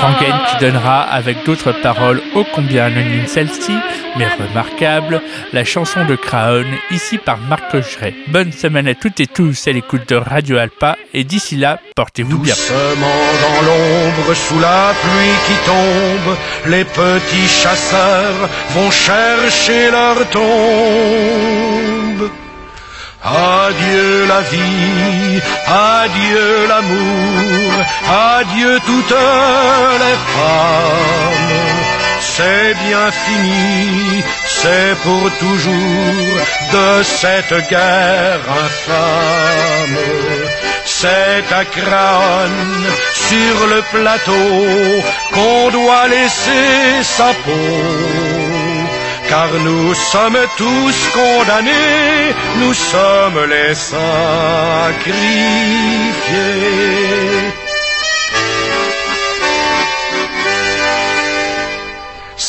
Rengaine 0.00 0.38
qui 0.48 0.56
donnera, 0.64 1.02
avec 1.02 1.44
d'autres 1.44 1.72
paroles 1.72 2.22
ô 2.34 2.44
combien 2.54 2.84
anonymes 2.84 3.26
celle-ci, 3.26 3.72
mais 4.16 4.28
remarquables, 4.28 5.20
la 5.52 5.64
chanson 5.64 6.04
de 6.04 6.14
Craon, 6.16 6.64
ici 6.90 7.18
par 7.18 7.38
Marc 7.38 7.70
Cocheret. 7.70 8.14
Bonne 8.28 8.52
semaine 8.52 8.86
à 8.88 8.94
toutes 8.94 9.20
et 9.20 9.26
tous 9.26 9.66
à 9.66 9.72
l'écoute 9.72 10.08
de 10.08 10.14
Radio 10.16 10.58
Alpa, 10.58 10.96
et 11.12 11.24
d'ici 11.24 11.56
là, 11.56 11.80
portez-vous 11.96 12.38
bien. 12.38 12.54
Dans 12.54 13.62
l'ombre, 13.66 14.34
sous 14.34 14.60
la 14.60 14.92
pluie 15.02 15.38
qui 15.46 15.54
tombe, 15.66 16.36
les 16.66 16.84
petits 16.84 17.48
chasseurs 17.48 18.48
vont 18.74 18.90
chercher 18.90 19.90
tombe. 20.32 22.30
Adieu 23.24 24.26
la 24.26 24.40
vie, 24.42 25.40
adieu 25.66 26.66
l'amour, 26.68 27.72
adieu 28.38 28.78
toutes 28.86 29.10
les 29.10 30.18
femmes. 30.34 31.68
C'est 32.20 32.74
bien 32.86 33.10
fini, 33.10 34.22
c'est 34.46 34.94
pour 35.02 35.30
toujours 35.38 36.36
de 36.72 37.02
cette 37.02 37.68
guerre 37.68 38.40
infâme. 38.64 39.98
C'est 40.84 41.52
à 41.52 41.64
Craonne, 41.64 42.86
sur 43.12 43.66
le 43.66 43.82
plateau, 43.92 45.02
qu'on 45.34 45.70
doit 45.70 46.08
laisser 46.08 47.02
sa 47.02 47.30
peau 47.44 48.47
car 49.28 49.50
nous 49.64 49.94
sommes 49.94 50.42
tous 50.56 50.98
condamnés, 51.18 52.34
nous 52.60 52.74
sommes 52.74 53.40
les 53.48 53.74
sacrifiés. 53.74 53.98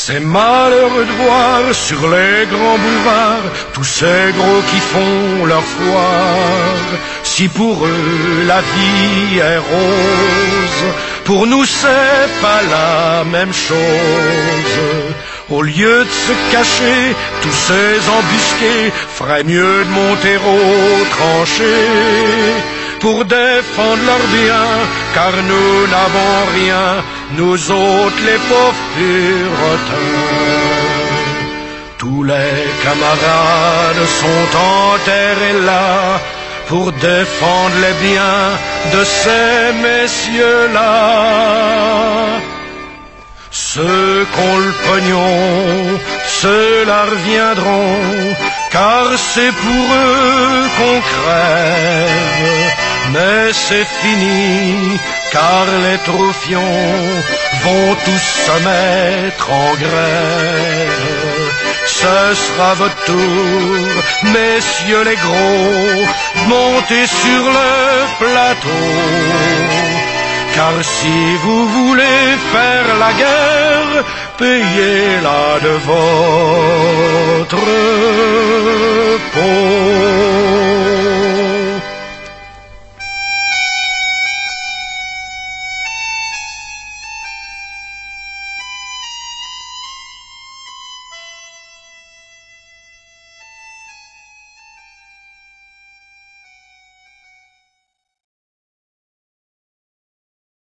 C'est 0.09 0.19
malheureux 0.19 1.05
de 1.05 1.15
voir 1.23 1.61
sur 1.71 2.01
les 2.09 2.45
grands 2.53 2.79
boulevards 2.83 3.49
tous 3.73 3.83
ces 3.83 4.31
gros 4.37 4.61
qui 4.69 4.79
font 4.93 5.45
leur 5.45 5.61
foire. 5.61 6.89
Si 7.21 7.47
pour 7.47 7.85
eux 7.85 8.43
la 8.47 8.61
vie 8.61 9.37
est 9.37 9.57
rose, 9.57 10.83
pour 11.29 11.45
nous 11.45 11.63
c'est 11.63 12.29
pas 12.41 12.61
la 12.75 13.23
même 13.23 13.53
chose. 13.53 14.77
Au 15.55 15.61
lieu 15.61 15.97
de 16.09 16.15
se 16.25 16.33
cacher, 16.53 17.01
tous 17.43 17.57
ces 17.67 17.93
embusqués 18.17 18.85
feraient 19.17 19.43
mieux 19.43 19.77
de 19.85 19.91
monter 20.01 20.37
au 20.53 21.05
tranché 21.15 21.75
pour 22.99 23.25
défendre 23.25 24.03
leurs 24.09 24.27
biens, 24.37 24.77
car 25.13 25.33
nous 25.49 25.73
n'avons 25.93 26.35
rien, 26.59 26.87
nous 27.37 27.59
autres 27.85 28.23
les 28.29 28.41
pauvres 28.49 28.85
puritains. 28.95 30.15
Tous 31.99 32.23
les 32.23 32.57
camarades 32.85 34.05
sont 34.21 34.47
enterrés 34.57 35.59
là 35.63 36.19
pour 36.69 36.91
défendre 36.91 37.75
les 37.85 37.95
biens 38.07 38.49
de 38.93 39.03
ces 39.03 39.73
messieurs-là. 39.87 40.89
Ceux 43.51 44.27
qu'ont 44.33 44.57
le 44.67 44.73
pognon, 44.87 45.99
ceux-là 46.41 47.01
reviendront, 47.05 48.35
car 48.71 49.05
c'est 49.17 49.51
pour 49.63 49.85
eux 50.05 50.67
qu'on 50.77 50.99
crève. 51.13 52.71
Mais 53.13 53.51
c'est 53.51 53.89
fini, 54.01 54.99
car 55.31 55.65
les 55.85 55.97
trophions 56.09 56.85
vont 57.63 57.95
tous 58.05 58.25
se 58.45 58.55
mettre 58.69 59.51
en 59.51 59.73
grève. 59.73 61.68
Ce 61.97 62.35
sera 62.45 62.73
votre 62.75 63.03
tour, 63.05 63.87
messieurs 64.23 65.03
les 65.03 65.15
gros, 65.15 66.05
montez 66.47 67.05
sur 67.07 67.43
le 67.57 67.71
plateau. 68.19 68.85
Car 70.55 70.75
si 70.83 71.35
vous 71.43 71.67
voulez 71.67 72.25
faire 72.53 72.87
la 73.03 73.11
guerre, 73.21 74.03
payez-la 74.37 75.59
de 75.65 75.73
votre 75.91 77.65
peau. 79.33 80.09